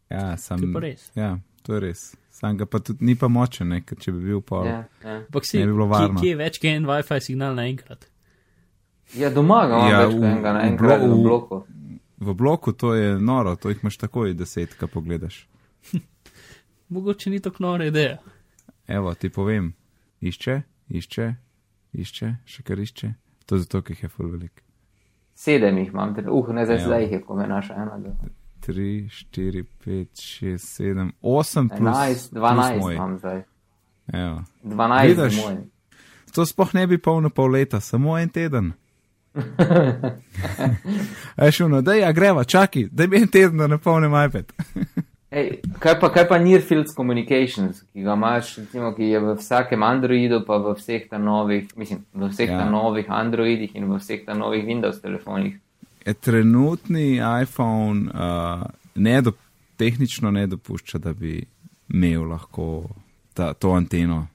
[0.09, 1.11] Ja, To sam, je pa res.
[1.15, 2.15] ja, to je res.
[2.39, 4.63] Sam ga pa tudi ni pa močen, ne, ker če bi bil pol.
[4.63, 5.15] Ja, ja.
[5.19, 6.19] Ampak si, Ne bi bilo kje, varno.
[6.19, 8.05] kje je več kot en Wi-Fi signal naenkrat?
[9.13, 11.57] ja doma ga imam Ja, več kot v- enega naenkrat blo- v v- bloku.
[12.19, 15.41] V bloku to je noro, to jih imaš takoj deset, kaj pogledaš.
[16.89, 18.17] Mogoče ni tako nora ideja.
[18.87, 19.73] Evo, ti povem,
[20.21, 21.27] išče, išče,
[21.93, 23.13] išče, še kar išče.
[23.45, 24.63] To je zato, ker jih je full velik.
[25.35, 28.13] Sedem jih imam, uh, ne zdaj, zdaj jih je, ko me naša ena, dva.
[28.69, 32.95] 3, 4, 5, 6, 7, 8 plus, 11, plus 12 moj.
[32.95, 33.41] imam zdaj.
[34.13, 34.43] Evo.
[34.63, 35.37] 12 Vidiš?
[35.37, 35.57] je moj.
[36.35, 38.71] To sploh ne bi polno pol leta, samo en teden.
[41.35, 44.53] Aj šuno, da ja greva, čakaj, da bi en teden, da ne polnem iPad.
[45.31, 49.35] Ej, kaj, pa, kaj pa Near Fields Communications, ki ga imaš, recimo, ki je v
[49.37, 52.57] vsakem Androidu, pa v vseh ta novih, mislim, v vseh Ja.
[52.59, 55.59] ta novih Androidih in v vseh ta novih Windows telefonih.
[56.21, 58.63] Trenutni iPhone uh,
[58.95, 59.31] ne do,
[59.77, 61.45] tehnično ne dopušča, da bi
[61.89, 62.89] imel lahko
[63.33, 64.27] ta, to anteno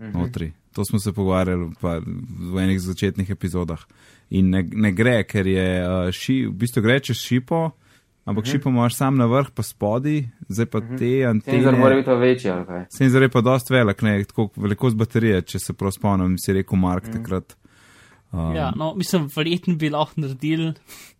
[0.00, 0.18] Mhm.
[0.18, 0.52] notri.
[0.72, 1.72] To smo se pogovarjali
[2.42, 3.78] v enih začetnih epizodah.
[4.30, 7.70] In ne, ne gre, ker je uh, ši, v bistvu gre čez šipo,
[8.24, 8.50] ampak Mhm.
[8.50, 11.10] šipo imaš sam na vrh, pa spodi, zdaj pa te
[11.44, 11.96] Senzor mora antene.
[11.96, 12.86] biti večji, ali kaj?
[12.90, 16.78] Senzor je pa dost velik, ne, tako velikost baterije, če se prav spomnim, si rekel
[16.78, 17.12] Mark Mhm.
[17.12, 17.56] takrat.
[18.32, 20.72] Um, Ja, no, mislim, verjetno bi lahko naredili,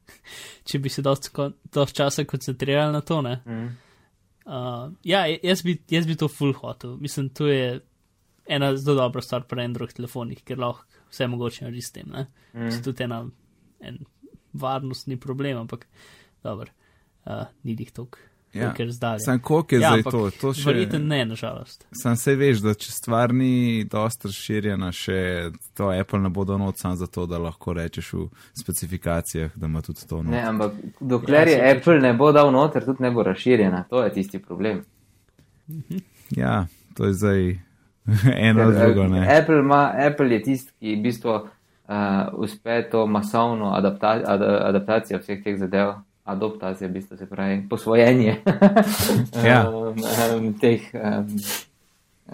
[0.68, 3.20] če bi se dosti časa koncentrirali na to.
[3.26, 3.40] Ne?
[3.46, 3.70] Mm.
[4.46, 6.96] Uh, ja, jaz bi, jaz bi to full hotel.
[7.00, 7.80] Mislim, to je
[8.50, 12.08] ena zelo dobra stvar pri Android telefonih, ker lahko vse mogoče naredi s tem.
[12.10, 12.26] Ne?
[12.54, 12.70] Mm.
[12.74, 13.24] Se tudi ena,
[13.80, 14.00] en
[14.52, 15.86] varnostni problem, ampak
[16.42, 16.70] dobro,
[17.26, 18.74] uh, ni jih toliko, Ja.
[19.24, 20.30] Sam koliko je Ja, zdaj to?
[20.40, 20.64] to še...
[20.66, 21.86] Verjetno ne, nažalost.
[21.92, 26.58] Sam se veš, da če stvar ni dosti razširjena, še to Apple ne bo dal
[26.58, 28.26] not sam zato, da lahko rečeš v
[28.58, 30.34] specifikacijah, da ima tudi to not.
[30.34, 33.84] Ne, ampak dokler Ja, je Apple ne bo dal noter, tudi ne bo razširjena.
[33.90, 34.82] To je tisti problem.
[36.34, 36.66] Ja,
[36.98, 37.48] to je zdaj
[38.50, 39.22] eno Ker, drugo, ne.
[39.38, 41.48] Apple, ima, Apple je tisti, ki v bistvu uh,
[42.34, 46.00] uspe to masovno adapta, ad, adaptacijo vseh teh zadev.
[46.30, 48.36] Adoptacija, v bistvu se pravi posvojenje
[49.48, 49.64] Ja.
[49.70, 49.98] um,
[50.36, 51.26] um, teh um,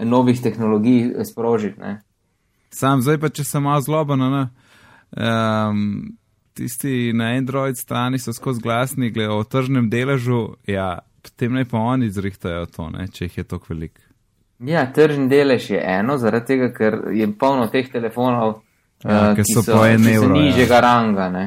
[0.09, 1.80] novih tehnologij sprožiti.
[1.80, 2.01] ne.
[2.70, 4.47] Sam zdaj pa, če sem malo zloben, ne.
[5.16, 6.16] Um,
[6.57, 11.78] tisti na Android strani so skozi glasni, glede o tržnem deležu, ja, potem naj pa
[11.78, 14.01] oni zrihtajajo to, ne, če jih je toliko velik.
[14.59, 18.62] Ja, tržni delež je eno, zaradi tega, ker je polno teh telefonov,
[19.05, 20.42] Ja, uh, ki ki so so, po en ki so evro, ja.
[20.42, 21.26] nižjega ranga.
[21.28, 21.42] Ne.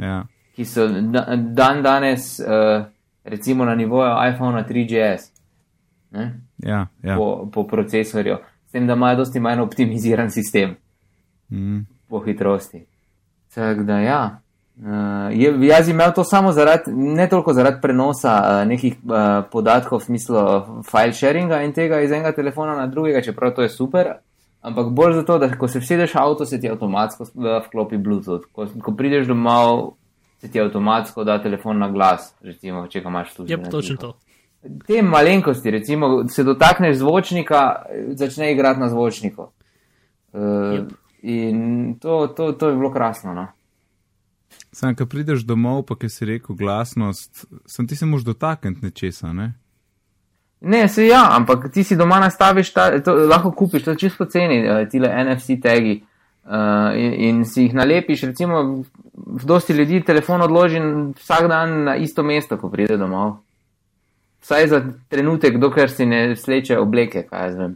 [0.00, 0.22] Ja,
[0.56, 2.86] ki so da, dan danes, uh,
[3.24, 5.28] recimo na nivoju iPhona 3GS,
[6.16, 7.16] ne, ja, ja.
[7.16, 8.38] po, po procesorju,
[8.68, 10.76] s tem, da imajo dosti manj optimiziran sistem
[11.50, 11.86] Mm.
[12.08, 12.86] po hitrosti.
[13.54, 14.38] Tako da ja.
[14.76, 14.86] Uh,
[15.30, 20.04] je, jaz imel to samo zaradi, ne toliko zaradi prenosa uh, nekih uh, podatkov v
[20.04, 20.36] smislu
[20.90, 24.10] file sharinga in tega iz enega telefona na drugega, čeprav to je super,
[24.60, 27.24] ampak bolj zato, da ko se vsedeš v avto, se ti avtomatsko
[27.68, 28.50] vklopi Bluetooth.
[28.52, 29.94] Ko, ko prideš domov,
[30.46, 33.52] se ti avtomatsko da telefon na glas, recimo, če ga imaš tudi.
[33.52, 34.12] Je pa točno to.
[34.86, 37.82] Te malenkosti, recimo, se dotakneš zvočnika,
[38.14, 39.50] začne igrati na zvočniku.
[40.32, 40.86] Uh.
[41.26, 43.34] In to, to, to je bilo krasno.
[43.34, 43.46] No?
[44.72, 49.32] Sam, ko prideš domov, pa ki si rekel glasnost, sem ti se mož dotakniti nečesa,
[49.32, 49.54] ne?
[50.60, 54.24] Ne, se ja, ampak ti si doma nastaviš, ta, to, lahko kupiš, to je čisto
[54.30, 55.98] ceni, tile NFC tagi.
[56.46, 58.84] Uh, in, in si jih nalepiš, recimo,
[59.14, 60.78] v dosti ljudi telefon odloži
[61.18, 63.40] vsak dan na isto mesto, ko pride domov.
[64.46, 64.80] Vsaj za
[65.10, 67.74] trenutek, dokler si ne sleče obleke, kaj jaz vem.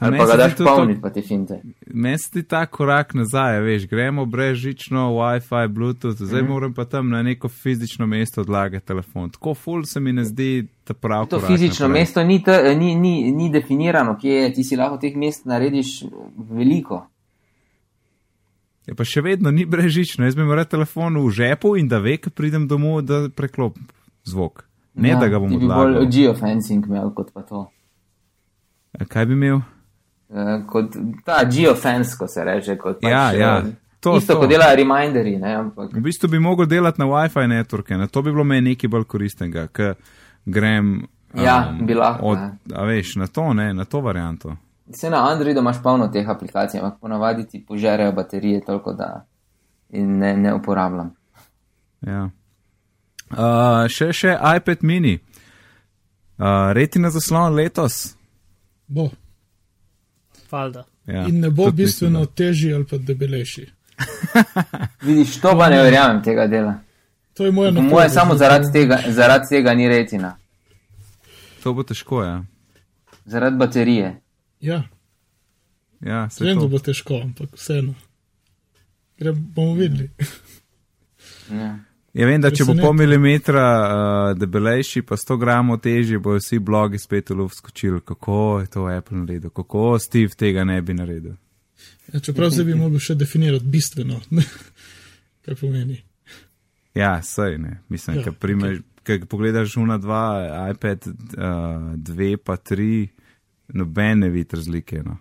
[0.00, 1.60] Ali pa ga daš to- polniti, pa ti finte.
[1.86, 6.48] Meni se ti ta korak nazaj, veš, gremo brezžično, WiFi, Bluetooth, zdaj mm.
[6.48, 9.30] moram pa tam na neko fizično mesto odlagati telefon.
[9.30, 11.26] Tako ful se mi ne zdi prav.
[11.26, 12.00] To fizično naprej.
[12.02, 16.02] mesto ni, t, ni, ni, ni definirano, kje je, ti si lahko teh mest narediš
[16.50, 17.06] veliko.
[18.86, 22.16] Je pa še vedno ni brezžično, jaz bi moral telefon v žepu in da ve,
[22.18, 23.86] ko pridem domov, da preklopim
[24.26, 24.64] zvok.
[24.94, 26.08] Ne, ja, da ga bom ti bi bolj odlagal.
[26.10, 27.62] geofencing imel kot pa to.
[28.98, 29.62] A Kaj bi imel?
[30.28, 32.76] Uh, kot ta geofence, ko se reče.
[32.80, 33.70] Kot pač, Ja, ja, eh,
[34.00, 34.40] to, isto to.
[34.42, 38.22] kot dela reminderji, ne, ampak V bistvu bi mogel delati na WiFi networke, na to
[38.22, 39.94] bi bilo meni nekaj bolj koristnega, ker
[40.44, 41.06] grem.
[41.34, 42.52] Ja, bi lahko, Od, ja.
[42.74, 44.56] a veš, na to, ne, na to varianto.
[44.86, 49.26] vse na Androidu imaš polno teh aplikacij, ampak ponavadi ti požerejo baterije toliko, da
[49.88, 51.14] in ne, ne uporabljam.
[52.06, 52.30] Ja.
[53.30, 55.18] Uh, še, še iPad mini.
[56.38, 58.16] Uh, retina zaslon letos.
[58.86, 59.10] Bo.
[60.48, 60.84] Falda.
[61.06, 63.66] Ja, In ne bo bistveno mislim, težji ali pa debelejši.
[65.06, 66.74] Vidiš, to pa ne verjamem tega dela.
[67.34, 67.90] To je moja Po napoved.
[67.90, 70.36] moje samo zaradi tega, zaradi tega ni retina,
[71.62, 72.44] To bo težko, ja.
[73.24, 74.20] zaradi baterije.
[74.60, 74.82] Ja,
[76.00, 76.68] ja se vem, da to.
[76.68, 77.94] bo težko, ampak vseeno.
[79.18, 80.10] Gre, bomo videli.
[81.50, 81.78] Ja.
[82.12, 86.58] Ja, vem, da če bo pol milimetra uh, debelejši, pa 100 gramov težji, bojo vsi
[86.58, 90.94] blogi spet v luft skočili, kako je to Apple naredil, kako Steve tega ne bi
[90.94, 91.38] naredil.
[92.12, 94.20] Ja, čeprav zdaj bi mogel še definirati bistveno,
[95.46, 96.02] kaj pomeni.
[96.94, 97.80] Ja, sej ne.
[97.88, 99.24] Mislim, Ja, primeš, okay.
[99.24, 100.24] pogledaš una dva,
[100.70, 101.14] iPad uh,
[101.96, 103.08] dve pa tri,
[103.68, 105.02] noben ne vidi razlike.
[105.02, 105.16] No.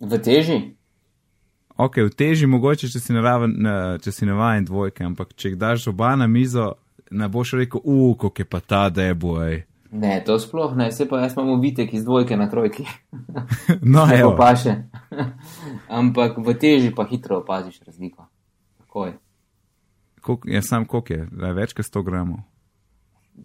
[0.00, 0.60] V teži?
[1.76, 5.86] Ok, v teži mogoče, če si, naraven, na- če si navajen dvojke, ampak če daš
[5.88, 6.72] oba na mizo,
[7.10, 7.80] ne boš rekel,
[8.14, 9.62] kako je pa ta deboj.
[9.92, 12.84] Ne, to sploh ne, se pa jaz imam vitek iz dvojke na trojki.
[13.82, 14.36] No, Ne evo.
[14.36, 14.76] paše.
[15.90, 18.28] Ampak v teži pa hitro opaziš razliko.
[18.78, 19.12] Takoj.
[20.22, 22.38] Koliko, ja, sam koliko je, Da je več kot 100 gramov.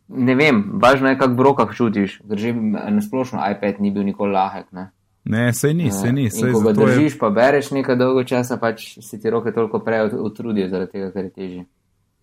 [0.07, 4.03] Ne vem, važno je, kako v rokah čutiš, ker že na splošno iPad ni bil
[4.03, 4.67] nikoli lahek.
[4.71, 4.89] Ne?
[5.23, 6.95] Ne, sej ni, sej ni, In sej ko ga zato je.
[6.95, 10.91] držiš, pa bereš nekaj dolgo časa, pač se ti roke toliko prej ut- utrudijo, zaradi
[10.91, 11.63] tega, ker je težje.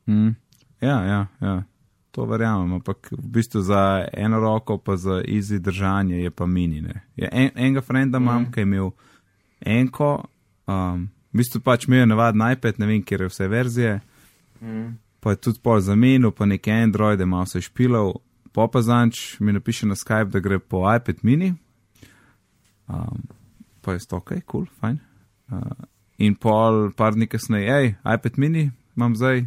[0.06, 0.30] Mm,
[0.80, 1.54] ja, ja, ja,
[2.10, 3.82] to verjamem, ampak v bistvu za
[4.12, 7.02] eno roko, pa za easy držanje je pa minine.
[7.16, 8.90] Ja, en, enega frenda imam, ki je imel
[9.60, 10.24] enko,
[10.68, 14.00] um, v bistvu pač imel navaden iPad, ne vem, kje je vse verzije,
[14.60, 14.98] Mm.
[15.20, 18.12] pa je tudi pol zamenil, pa neke Androide, malo se špilal,
[18.52, 21.54] pa pa zanč mi napiše na Skype, da gre po iPad mini.
[22.88, 23.24] Um,
[23.80, 24.98] pa je to ok, cool, fajn.
[25.48, 25.60] Uh,
[26.18, 29.46] in pol, par dni kasneje, hej, iPad mini imam zdaj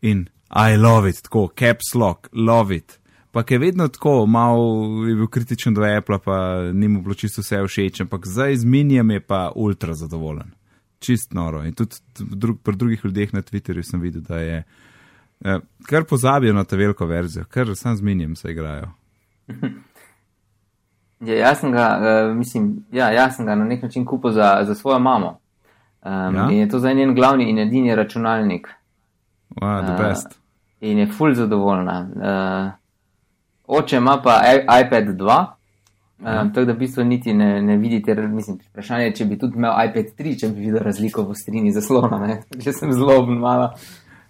[0.00, 2.98] in I love it, tako, caps lock, love it.
[3.30, 7.42] Pa je vedno tako, malo je bil kritičen do Apple, pa ni mu bilo čisto
[7.42, 10.54] vse všeč, ampak zdaj z minijem je pa ultra zadovoljen.
[11.04, 11.62] Čist noro.
[11.62, 14.62] In tudi drug, pri drugih ljudeh na Twitterju sem videl, da je
[15.44, 18.88] eh, kar pozabijo na ta veliko verzijo, kar sam z minijem se igrajo.
[21.20, 24.64] Ja, jaz sem ga, uh, mislim, ja, jaz sem ga na nek način kupil za,
[24.64, 25.38] za svojo mamo.
[26.02, 26.48] Um, Ja?
[26.50, 28.68] In je to zdaj njen glavni in edini računalnik.
[29.50, 30.38] Wow, the Uh, best.
[30.80, 31.96] In je ful zadovoljna.
[32.06, 32.72] Uh,
[33.68, 35.46] oče ima pa i- iPad 2.
[36.18, 39.58] Um, tako da v bistvu niti ne, ne vidite, mislim, vprašanje je, če bi tudi
[39.58, 42.36] imel iPad 3, če bi videl razliko v strini zaslona, ne?
[42.64, 43.72] če sem zloben malo.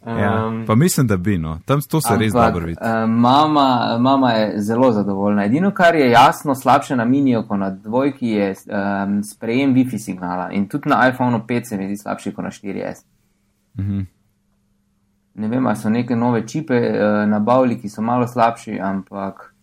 [0.04, 2.80] Um, Ja, pa mislim, da bi, no, tam to se res dobro vidi.
[2.80, 5.44] Uh, mama, mama je zelo zadovoljna.
[5.44, 10.50] Edino, kar je jasno slabše na miniju, kot na dvojki, je um, sprejem Wi-Fi signala.
[10.52, 13.04] In tudi na iPhonu 5 se mi zdi slabši kot na 4S.
[13.78, 14.00] Mhm.
[15.34, 19.53] Ne vem, ali so neke nove čipe uh, nabavili, ki so malo slabši, ampak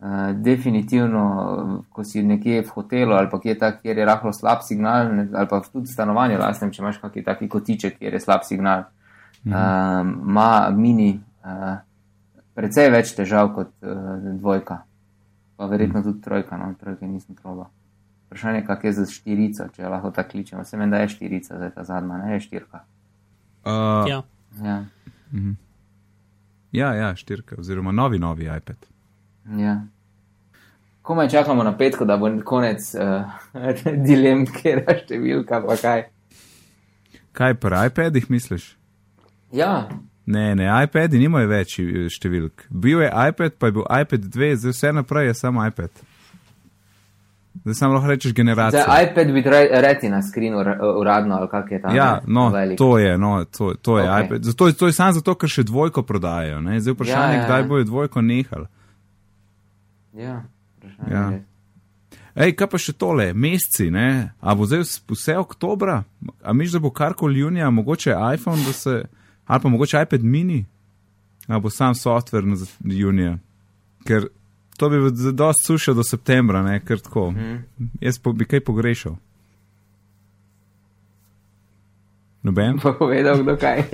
[0.00, 1.24] uh, definitivno,
[1.92, 5.50] ko si nekje v hotelu ali pa kje tak, kjer je rahlo slab signal, ali
[5.50, 8.86] pa tudi v stanovanju, lastnem, če imaš kakšen taki kotiček, kjer je slab signal,
[9.46, 11.78] ima uh, mini uh,
[12.58, 14.82] precej več težav kot uh, dvojka.
[15.58, 17.66] Pa verjetno tudi trojka, no, trojke nisem proba.
[18.28, 20.64] Vprašanje, kak je za štirico, če jo lahko tako kličemo.
[20.64, 22.82] Se meni, da je štirica, zdaj ta zadnja, ne je štirka.
[23.64, 24.22] Uh, Ja.
[24.62, 24.82] Ja.
[26.72, 28.86] ja, ja, štirka, oziroma novi, novi iPad.
[29.56, 29.80] Ja.
[31.02, 33.24] Komaj čakamo na petko, da bo konec uh,
[34.06, 36.04] dilem, kjer je številka, pa kaj.
[37.32, 38.74] Kaj pri iPadih misliš?
[39.52, 39.88] Ja,
[40.28, 41.78] Ne, ne, iPadi nimajo več
[42.12, 42.66] številk.
[42.68, 46.02] Bil je iPad, pa je bil iPad 2, zdaj vse naprej je samo iPad.
[47.64, 48.84] Zdaj samo lahko rečeš generacija.
[48.84, 49.42] za iPad bi
[49.72, 50.60] reti na skrinu
[51.00, 51.94] uradno, ali kak je ta.
[51.94, 52.78] Ja, no, velik.
[52.78, 54.24] to je, no, to, to je Ok.
[54.24, 54.42] iPad.
[54.42, 56.60] Zato, to je samo zato, ker še dvojko prodajajo.
[56.60, 56.80] Ne?
[56.80, 57.66] Zdaj vprašanje, Ja, ja, kdaj ja.
[57.66, 58.66] bojo dvojko nehali.
[60.18, 60.42] Ja,
[60.76, 61.24] vprašanje Ja.
[61.30, 61.44] je.
[62.38, 64.30] Ej, kaj pa še tole, meseci, ne?
[64.40, 66.04] A bo zdaj vse oktobra?
[66.42, 69.02] A miš, da bo karkoli junija, mogoče iPhone, da se,
[69.46, 70.60] ali pa mogoče iPad mini?
[71.48, 73.38] A bo sam softver na junija?
[74.06, 74.28] Ker
[74.78, 75.00] to bi
[75.32, 77.30] dosti suše do septembra, ne, ker tako.
[77.30, 77.56] Mhm.
[78.00, 79.16] Jaz pa bi kaj pogrešal.
[82.42, 82.78] Noben?
[82.78, 83.82] Pa povedal, kdo kaj.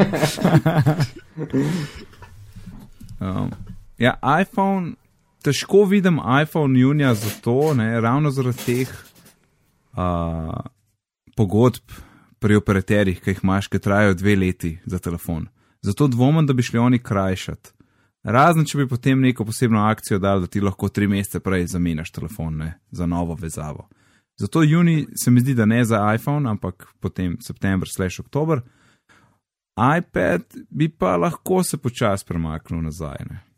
[3.21, 3.51] Um,
[3.99, 4.95] ja, iPhone,
[5.45, 8.91] težko vidim iPhone junija zato, ne, ravno zaradi teh
[9.93, 10.55] uh,
[11.37, 11.97] pogodb
[12.39, 15.47] pri operaterjih, ki jih imaš, ki trajajo dve leti za telefon.
[15.85, 17.73] Zato dvomim, da bi šli oni krajšati.
[18.25, 22.13] Razen, če bi potem neko posebno akcijo dal, da ti lahko tri mesece prej zamenjaš
[22.13, 23.89] telefon ne, za novo vezavo.
[24.41, 28.63] Zato juni se mi zdi, da ne za iPhone, ampak potem september, slash oktober.
[29.99, 33.27] iPad bi pa lahko se počasi premaknil nazaj.
[33.31, 33.54] Ne.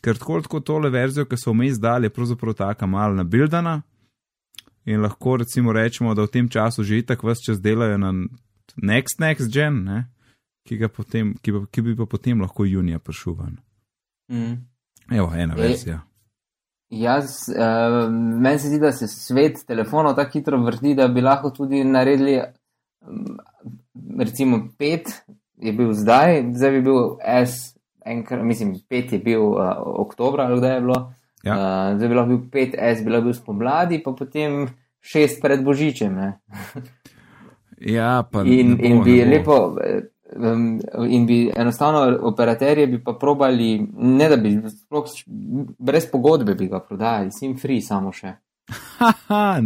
[0.00, 3.82] Ker tako tako tole verzijo, ki so vmes dali, je pravzaprav taka malo nabildana.
[4.84, 8.12] In lahko recimo rečemo, da v tem času že itak vse čas delajo na
[8.76, 10.04] next, next gen, ne,
[10.66, 13.58] ki, potem, ki, bi, ki bi pa potem lahko junija prišel ven.
[14.32, 14.54] Mhm.
[15.10, 15.60] Evo, ena Ej.
[15.60, 16.00] verzija.
[16.92, 21.50] Jaz, uh, meni se zdi, da se svet telefonov tako hitro vrti, da bi lahko
[21.50, 22.36] tudi naredili,
[23.06, 23.38] um,
[24.18, 25.08] recimo, pet
[25.56, 27.16] je bil zdaj, zdaj bi bil
[27.46, 27.72] S,
[28.04, 31.00] enkrat, mislim, pet je bil uh, oktobra, ali kdaj je bilo.
[31.42, 31.54] Ja.
[31.56, 34.66] Uh, zdaj bi lahko bil pet S, bi lahko bil spomladi, pa potem
[35.00, 36.14] šest pred Božičem.
[36.14, 36.32] Ne?
[37.82, 39.30] Ja, pa In, bo, in bi bo.
[39.30, 39.56] lepo,
[40.36, 45.08] um, in bi enostavno operaterje bi pa probali, ne da bi sploh
[45.78, 48.36] brez pogodbe bi ga prodajali, sim free samo še.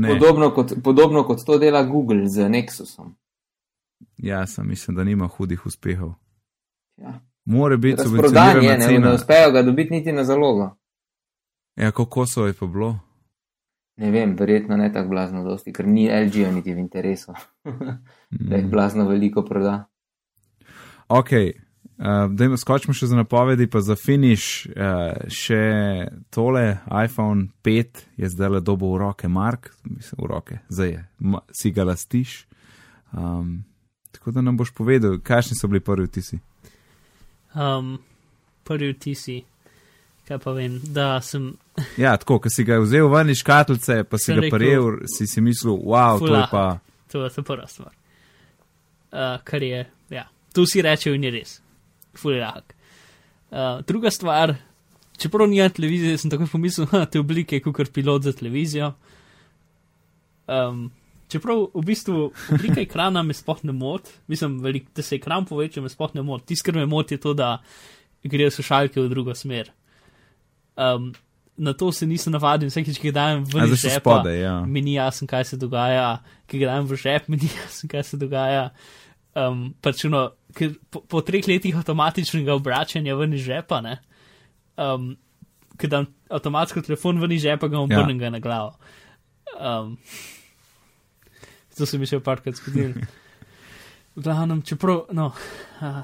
[0.08, 3.12] Podobno kot, podobno kot to dela Google z Nexusom.
[4.16, 6.14] Ja, sem mislim, da nima hudih uspehov.
[6.96, 7.20] Ja.
[7.46, 9.14] More biti Razprodan je, subvencionirana ne, ne cena.
[9.14, 10.76] uspejo ga dobiti niti na zalogo.
[11.76, 12.98] Ja, kako so je pa bilo?
[13.96, 17.32] Ne vem, verjetno ne tako blazno dosti, ker ni LG-ja niti v interesu,
[18.48, 19.86] da jih blazno veliko proda.
[21.08, 24.66] Ok, uh, dajmo skočimo še za napovedi, pa za finish.
[24.66, 25.62] Uh, še
[26.34, 31.06] tole, iPhone 5 je zdaj le dobo v roke, Mark, mislim, v roke, zdaj je,
[31.18, 32.42] ma, si ga lastiš.
[33.16, 33.62] Um,
[34.12, 36.40] tako da nam boš povedal, kakšni so bili prvi vtisi.
[37.56, 37.96] Um,
[38.68, 39.40] prvi vtisi,
[40.28, 41.54] kaj pa vem, da sem
[42.02, 45.26] Ja, tako, ko si ga vzel ven iz škatlice, pa si ga rekel, prijel, si
[45.30, 46.78] si mislil, wow, to je "Fula." pa.
[47.12, 47.92] To je prva stvar.
[49.12, 51.58] Uh, kar je, ja, to vsi rečejo in je res.
[52.16, 52.74] Fully lahk.
[53.50, 54.56] Uh, druga stvar,
[55.16, 58.92] čeprav nimam televizije, sem takoj pomislil, da te oblike kot pilot za televizijo.
[60.46, 60.90] Um,
[61.32, 65.82] čeprav v bistvu oblika ekrana me sploh ne moti, mislim, velik, da se ekran poveča,
[65.82, 66.52] me sploh ne moti.
[66.52, 67.56] Tisto, kar me moti, je to, da
[68.24, 69.70] grejo slušalke v drugo smer.
[70.76, 71.12] Um,
[71.56, 74.60] na to se nisem navadil, vsakeč, ki ga dajem A žepa, spodaj, ja.
[74.66, 78.04] mi ni jasno, kaj se dogaja, ki ga dajem v žep, mi ni jasno, kaj
[78.04, 78.68] se dogaja.
[79.36, 83.98] Um, pač no, ker po, po treh letih avtomatičnega obračanja ven iz žepa, ne,
[84.80, 85.14] um,
[85.76, 87.84] ki dam avtomatsko telefon ven iz žepa, ga Ja.
[87.84, 88.32] obrnem ja.
[88.32, 88.76] na glavo.
[89.56, 89.96] Um,
[91.76, 93.06] to se mi še parkrat zgodilo.
[94.16, 95.28] V glavnem, čeprav, no,
[95.84, 96.02] uh,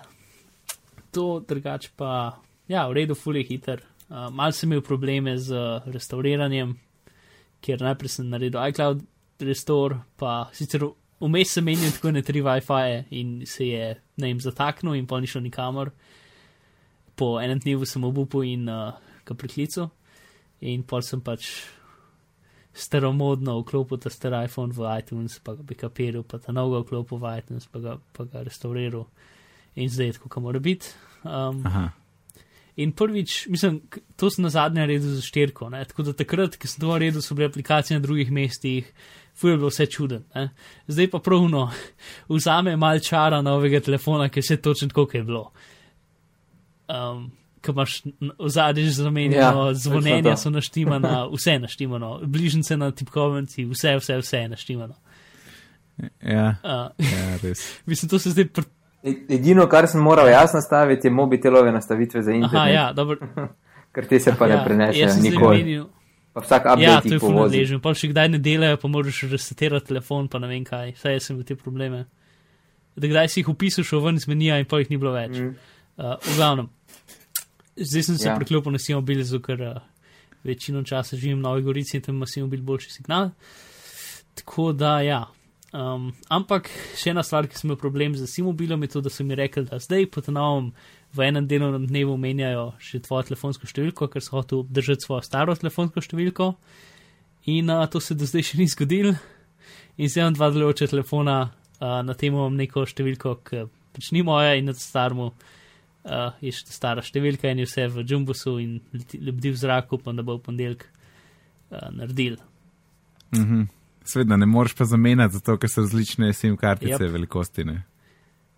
[1.17, 3.81] to drugače pa, ja, v redu, fully hiter.
[4.13, 5.57] Uh, mal sem imel probleme z
[5.89, 6.75] restauriranjem,
[7.65, 9.01] ker najprej sem naredil iCloud
[9.41, 10.85] restore, pa sicer
[11.23, 15.21] vmes sem menil tako ne tri WiFi in se je na jim zataknil in pa
[15.21, 15.93] ni šel nikamor.
[17.17, 18.93] Po enem dnevu sem obupal in uh,
[19.25, 19.91] ga priklical
[20.61, 21.49] in pol sem pač
[22.75, 27.21] staromodno vklopil ta star iPhone v iTunes, pa ga bi kapiral, pa ta novega vklopil
[27.21, 29.07] v iTunes, pa ga, pa ga restauriral
[29.75, 30.93] in zdaj je tako, kot mora biti.
[31.25, 31.91] Um, Aha.
[32.77, 33.83] In prvič, mislim,
[34.17, 35.69] to sem na zadnje naredil za štirko.
[35.69, 35.85] Ne?
[35.85, 38.89] Tako da takrat, ko sem to naredil, so bile aplikacije na drugih mestih,
[39.37, 40.25] fuj je bilo vse čuden.
[40.35, 40.49] Ne?
[40.89, 41.67] Zdaj pa pravno
[42.29, 45.51] vzame mal čara novega telefona, ki je vse točno tako, je bilo.
[46.89, 47.31] Um,
[47.63, 48.03] Ko imaš
[48.77, 54.37] že zamenjano, Ja, ja, zvonjenja so naštimana, vse naštimano, bližnjice na tipkovnici, vse, vse, vse
[54.37, 54.95] je naštimano.
[56.23, 57.63] Ja, Uh, ja, res.
[57.87, 58.49] mislim, to se zdaj.
[58.49, 58.63] Pr...
[59.29, 63.19] Edino, kar sem moral jaz nastaviti, je mobitelove nastavitve za internet, Aha, ja, dobro.
[63.95, 65.83] ker te se pa ne ja, prenesejo sem zdaj nikoli.
[66.33, 67.59] Pa vsak Ja, update to je jih fulno povozi.
[67.61, 67.81] ležen.
[67.85, 70.95] Pa še kdaj ne delajo, pa moraš resetirati telefon, pa ne vem kaj.
[70.97, 72.07] Vse jaz sem v te probleme.
[72.97, 75.37] Da kdaj si jih upisal, šel ven iz menija in pa jih ni bilo več.
[75.37, 75.53] Mm.
[76.01, 76.71] Uh, v glavnem,
[77.77, 78.37] zdaj sem se Ja.
[78.37, 79.81] preklopil na Simobil, ker uh,
[80.45, 83.31] večino časa živim v Novi Gorici in tam ima Simobil boljši signal.
[84.35, 85.27] Tako da ja.
[85.73, 86.69] Um, ampak
[87.01, 89.65] še ena stvar, ki sem imel problem z Simobilom, je to, da so mi rekli,
[89.65, 90.73] da zdaj po novem
[91.17, 95.57] v enem delovnem dnevu menjajo še tvojo telefonsko številko, ker so hoteli obdržati svojo staro
[95.57, 96.55] telefonsko številko.
[97.47, 99.17] In uh, to se do zdaj še ni zgodilo.
[99.97, 101.39] In zdaj imam dva delujoča telefona,
[101.81, 103.65] uh, na tem imam neko številko, ki
[103.97, 105.51] pač ni moja in na starmu uh,
[106.43, 110.25] je še stara številka in je vse v jumbusu in lebdi v zraku, upam, da
[110.27, 112.41] bo v ponedeljek uh, naredil.
[113.37, 113.69] Mhm.
[114.05, 117.13] Sveda ne moreš pa zamenjati, zato ker so različne SIM kartice Yep.
[117.13, 117.65] velikosti.
[117.65, 117.85] Ne?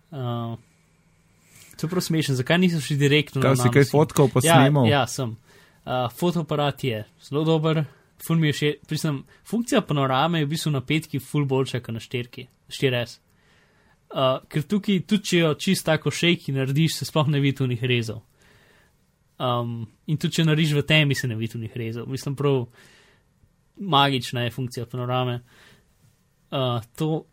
[0.09, 0.55] Uh,
[1.77, 4.57] to je prav smešno, zakaj niso šli direktno Kaj na si kaj fotkal pa ja?
[4.89, 5.35] Ja, sem.
[5.85, 7.83] Uh, fotoaparat je zelo dober,
[8.25, 11.93] ful mi je še, prisem, funkcija panorame je v bistvu na petki ful boljša kot
[11.93, 13.19] na štirki, 4S.
[14.13, 17.81] Uh, ker tukaj, tudi če jo čist tako šejki narediš, se sploh ne vidi tunih
[17.83, 18.21] rezov.
[19.41, 22.07] Um, in tudi če narediš v temi, se ne vidi tunih rezov.
[22.07, 22.61] Mislim, prav
[23.75, 25.39] magična je funkcija panorame.
[26.53, 27.25] Uh, to,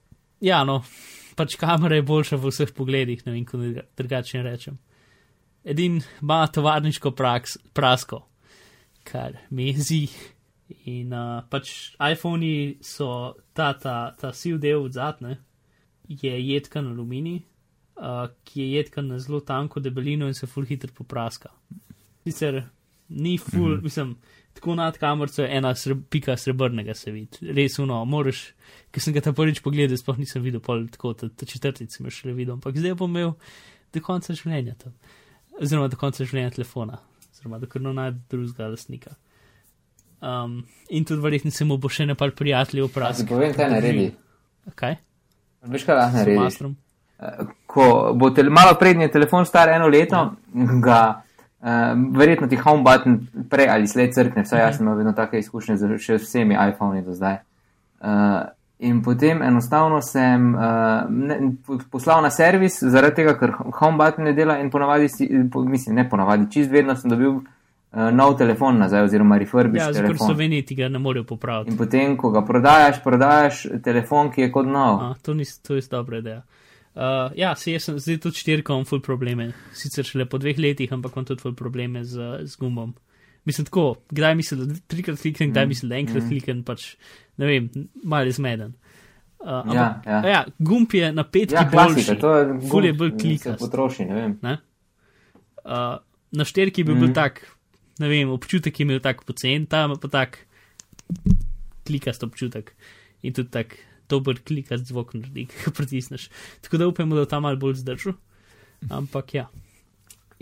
[0.43, 0.81] ja, no,
[1.39, 4.81] pač kamera je boljša v vseh pogledih, ne vem, kako druga- drugače rečem.
[5.65, 8.25] Edin ima tovarniško praks, prasko,
[9.05, 10.09] kar me jezi.
[10.89, 15.37] In uh, pač iPhoni so ta, ta, ta siv del zadnje,
[16.23, 17.41] je jedkan aluminij,
[17.97, 21.51] uh, ki je jedkan na zelo tanko debelino in se full hitro popraska.
[22.25, 22.63] Sicer
[23.09, 23.83] ni full, mm -hmm.
[23.83, 24.17] mislim,
[24.53, 28.55] tako nad kamerco je ena sreb, pika srebrnega se vidi, res uno, moraš,
[28.91, 32.11] ker sem ga ta prvič pogledal, sploh nisem videl, pol tako, ta, ta četrtic sem
[32.11, 33.35] še le videl, ampak zdaj bom imel
[33.93, 34.93] do konca življenja to,
[35.61, 36.99] oziroma do konca življenja telefona,
[37.33, 39.17] oziroma do krno najdu drugega lastnika.
[40.23, 43.27] Um, in tudi verjetno se mu bo še nepar prijateljev Ja, ti vprašal.
[43.27, 44.13] povem, kaj naredi.
[44.75, 44.97] Kaj?
[45.63, 46.39] Veš, kaj lahko narediš?
[46.43, 46.77] mastrom?
[47.67, 50.17] Ko bo tel, malo prednji telefon star eno leto,
[50.55, 50.81] Ja.
[50.83, 51.23] ga
[51.63, 51.69] uh,
[52.19, 54.67] verjetno ti home button prej ali slej crkne, vsaj Mhm.
[54.67, 57.37] jaz sem imel vedno take izkušnje z še vsemi iPhoni do zdaj.
[58.01, 58.43] Uh,
[58.79, 60.61] in potem enostavno sem uh,
[61.09, 61.39] ne,
[61.91, 65.95] poslal na servis, zaradi tega, ker home button ne dela in ponavadi, si, po, mislim,
[65.97, 67.41] ne ponavadi, čist vedno sem dobil
[67.93, 70.27] nov telefon nazaj oziroma refurbished Ja, zato v telefon.
[70.27, 71.71] Sloveniji ti ga ne morejo popraviti.
[71.71, 75.01] In potem, ko ga prodajaš, prodajaš telefon, ki je kot nov.
[75.01, 76.43] A, to, nis, to je dobra ideja.
[76.95, 77.03] Uh,
[77.35, 79.51] ja, se jaz sem zdaj tudi štirka, imam ful probleme.
[79.73, 82.95] Sicer šele po dveh letih, ampak imam tudi ful probleme z, z gumom.
[83.45, 86.85] Mislim tako, kdaj mislim, da trikrat kliknem, kdaj mislim, da enkrat kliknem, pač
[87.37, 87.71] ne vem,
[88.05, 88.75] malo je zmeden.
[89.39, 90.29] Uh, ampak, Ja, ja.
[90.29, 92.21] ja, gumb je na petki Ja, klasika, boljši.
[92.21, 93.59] to je Ful je gumb, bolj se klikast.
[93.59, 94.37] potroši, ne vem.
[94.43, 94.59] Ne?
[95.59, 95.97] Uh,
[96.33, 97.15] na štirki bi bil Mhm.
[97.15, 97.43] tak,
[98.01, 100.39] ne vem, občutek je imel tak pocen, tam pa tak
[101.87, 102.73] klikast občutek
[103.23, 103.77] in tudi tak
[104.11, 106.29] dober klikast zvok naredi, ki ga pritisneš.
[106.65, 108.17] Tako da upamo, da bo ta mal bolj zdržal.
[108.91, 109.47] Ampak ja.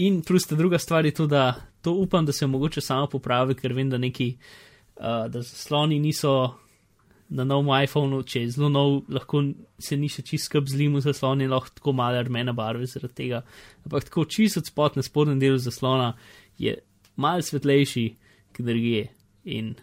[0.01, 1.53] In plus ta druga stvar je to, da
[1.85, 4.33] to upam, da se mogoče samo popravi, ker vem, da neki,
[4.97, 6.55] uh, da zasloni niso
[7.31, 9.43] na novem iPhonu, če je zelo nov, lahko
[9.79, 13.45] se ni še čist skrb zlimu zasloni, lahko tako malo rumene barve zaradi tega.
[13.85, 16.15] Ampak tako čist od spod na spodnjem delu zaslona
[16.59, 16.75] je
[17.17, 18.07] mal svetlejši,
[18.51, 19.09] kot drugje.
[19.47, 19.75] In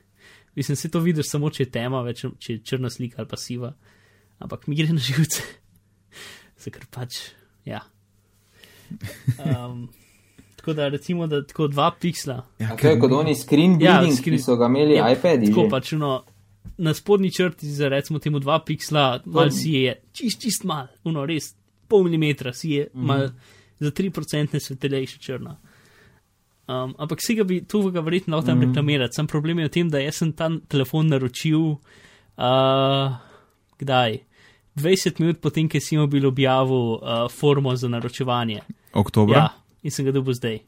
[0.56, 3.36] mislim, se to vidiš samo, če je tema, več, če je črna slika ali pa
[3.36, 3.72] siva.
[4.38, 5.42] Ampak mi gre na živce.
[6.58, 7.18] Zakaj pač,
[7.64, 7.80] ja.
[9.38, 9.88] Um,
[10.56, 12.40] tako da recimo, da tako dva piksla.
[12.58, 15.46] Ja, to je kot oni screen Ja, building, screen- ki so ga imeli Ja, iPadi.
[15.46, 15.70] Tako že.
[15.70, 16.12] pač no,
[16.78, 21.24] na spodnji črti za recimo temu dva piksla, mal si je, čist, čist mal, uno
[21.24, 21.52] res,
[21.88, 23.06] pol milimetra si je, Mhm.
[23.06, 23.28] mal
[23.78, 25.56] za 3% svetlejša črna.
[26.68, 28.68] Um, ampak si ga bi tu ga verjetno lahko tam Mhm.
[28.68, 29.14] reklamirati.
[29.14, 31.76] Sam problem je v tem, da jaz sem ta telefon naročil,
[32.38, 33.12] uh,
[33.78, 34.18] kdaj?
[34.76, 38.60] 20 minut potem, ko si bil objavil uh, formo za naročevanje.
[38.94, 39.36] Oktober.
[39.36, 39.48] Ja,
[39.82, 40.60] in sem ga dobil zdaj.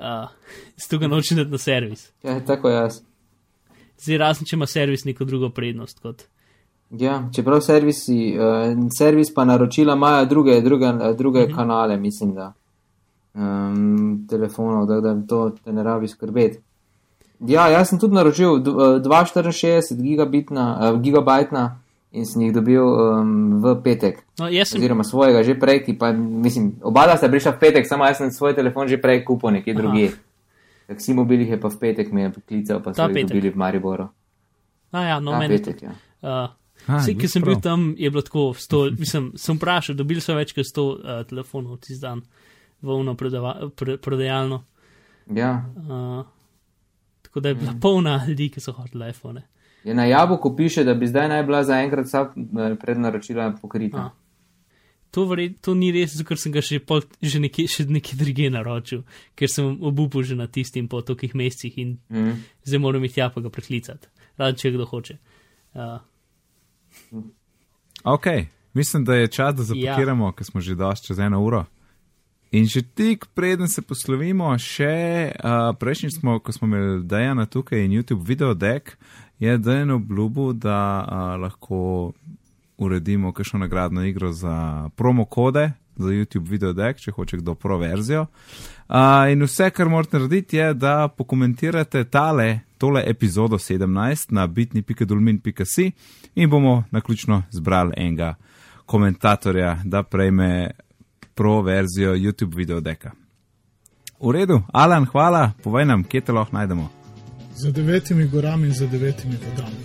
[0.00, 0.28] Uh,
[0.80, 2.12] Zato ga nočem dati na servis.
[2.22, 3.02] Ja, tako jaz.
[3.98, 5.98] Zdaj, razen če ima servis neko drugo prednost.
[6.00, 6.22] Kot.
[6.90, 10.86] Ja, čeprav servisi, uh, servis pa naročila imajo druge, druge,
[11.18, 11.54] druge Mhm.
[11.54, 12.52] kanale, mislim, da
[13.38, 13.82] um,
[14.26, 16.58] telefonov, da, da to te ne rabi skrbeti.
[17.40, 21.78] Ja, jaz sem tudi naročil d- eh, 264 gigabitna, uh, gigabajtna
[22.10, 23.30] in sem jih dobil um,
[23.62, 24.24] v petek.
[24.38, 27.86] No, sem, Oziroma svojega že prej, ki pa mislim, oba dva sta prišla v petek,
[27.86, 30.08] samo jaz sem svoj telefon že prej kupil nekje drugje.
[30.88, 34.08] Taksi mobilih je pa v petek me je poklical, pa so jih dobili v Mariboru.
[34.90, 35.54] a ja, no, Ta meni.
[35.54, 35.92] petek, ja.
[36.18, 36.48] Uh,
[36.88, 37.62] Vsi, ki sem bil prav.
[37.62, 41.76] tam, je bilo tako, sto, mislim, sem vprašal, dobili so več kot 100 uh, telefonov
[41.78, 42.22] tisti dan
[42.82, 44.64] v uno prodava, pre, prodajalno.
[45.34, 45.64] ja.
[45.76, 46.26] Uh,
[47.22, 49.42] tako da je bila polna ljudi, ki so hodili iPhone.
[49.84, 53.98] Je na jabolku piše, da bi zdaj naj bila zaenkrat vsa eh, prednaročila pokrita.
[53.98, 54.10] A.
[55.10, 58.50] To, verjet, to ni res, ker sem ga še, pol, že nekje, še nekje druge
[58.50, 59.02] naročil,
[59.34, 62.34] ker sem obupal že na tistim po tolikih mesecih in Mm.
[62.64, 65.18] zdaj moram iti tja pa ga preklicati, rad če kdo hoče.
[65.74, 65.98] Uh,
[68.04, 68.26] Ok,
[68.74, 70.32] mislim, da je čas, da zapakiramo, ja.
[70.32, 71.64] ker smo že dosti čez eno uro.
[72.50, 77.84] In že tik preden se poslovimo, še uh, prejšnjič smo, ko smo imeli Dejana tukaj
[77.84, 78.96] in YouTube video deck,
[79.38, 82.12] je Dejan obljubil, da uh, lahko
[82.78, 87.78] uredimo kakšno nagradno igro za promo kode za YouTube video deck, če hoče kdo pro
[87.78, 88.26] verzijo.
[88.88, 95.90] Uh, in vse, kar morate narediti, je, da pokomentirate tale, tole epizodo 17 na bitni.dolmin.si
[96.34, 98.34] in bomo naključno zbrali enega
[98.86, 100.70] komentatorja, da prejme
[101.38, 103.10] pro verzijo YouTube video decka.
[104.20, 106.88] V redu, Alan, hvala, povej nam, kje te lahko najdemo.
[107.54, 109.84] Za devetimi gorami in za devetimi vodami.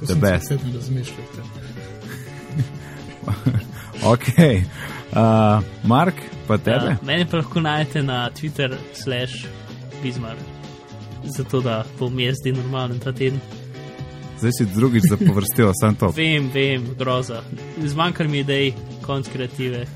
[0.00, 0.48] To The sem best.
[0.48, 1.26] se vedno razmišljal.
[1.26, 1.44] o tem.
[4.12, 6.14] Ok, uh, Mark,
[6.46, 6.96] pa tebe.
[7.00, 9.46] Uh, mene pa lahko najdete na Twitter, slash
[10.02, 10.36] Bizmar,
[11.36, 13.40] zato da bom jaz zdaj normalen ta teden.
[14.40, 16.08] Zdaj si drugič zapovrstila, sem to.
[16.16, 17.42] Vem, vem, groza.
[17.84, 18.72] Zmanjkar mi idej,
[19.04, 19.84] konc kreative.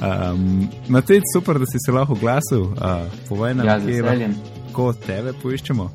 [0.00, 2.60] Um, Matej, super, da si se lahko oglasil.
[2.60, 5.90] Uh, povej nam, Ja, kje lahko tebe poiščemo.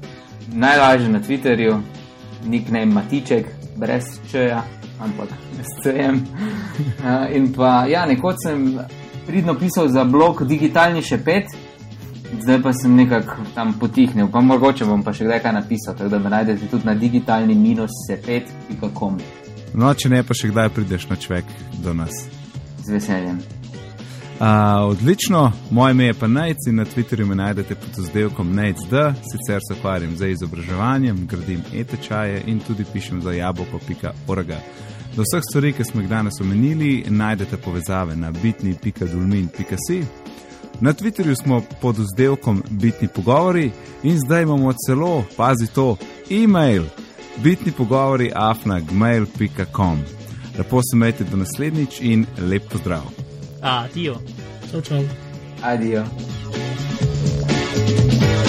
[0.54, 1.80] Najlažje na Twitterju,
[2.46, 3.50] nickname Matiček,
[3.82, 4.62] brez čeja,
[5.02, 6.22] ampak s CM.
[6.22, 8.78] Uh, in pa, ja, nekoč sem
[9.26, 11.50] pridno pisal za blog Digitalni še pet,
[12.42, 16.10] zdaj pa sem nekako tam potihnil, pa mogoče bom pa še kdaj kaj napisal, tako
[16.10, 19.18] da me najdete tudi na digitalni minus sepet.com
[19.74, 21.46] No, če ne, pa še kdaj prideš na čvek
[21.84, 22.12] do nas.
[22.86, 23.40] z veseljem.
[24.36, 28.94] Uh, odlično, moje ime je pa Najc in na Twitterju me najdete pod oddelkom NajcD,
[29.24, 34.52] sicer se ukvarjam z izobraževanjem, gradim e-tečaje in tudi pišem za jabolko.org.
[35.16, 40.04] Do vseh stvari, ki smo jih danes omenili, najdete povezave na bitni.dulmin.si.
[40.82, 43.72] Na Twitterju smo pod oddelkom Bitni pogovori
[44.04, 45.98] in zdaj imamo celo, pazi to,
[46.30, 46.84] e-mail
[47.38, 50.00] bitni pogovori afnagmail.com.
[50.58, 53.04] Lepo se imejte do naslednjič in lep pozdrav.
[53.62, 54.16] Adijo.
[54.72, 55.04] Čau, čau.
[55.64, 56.06] Adijo.
[57.76, 58.45] thank you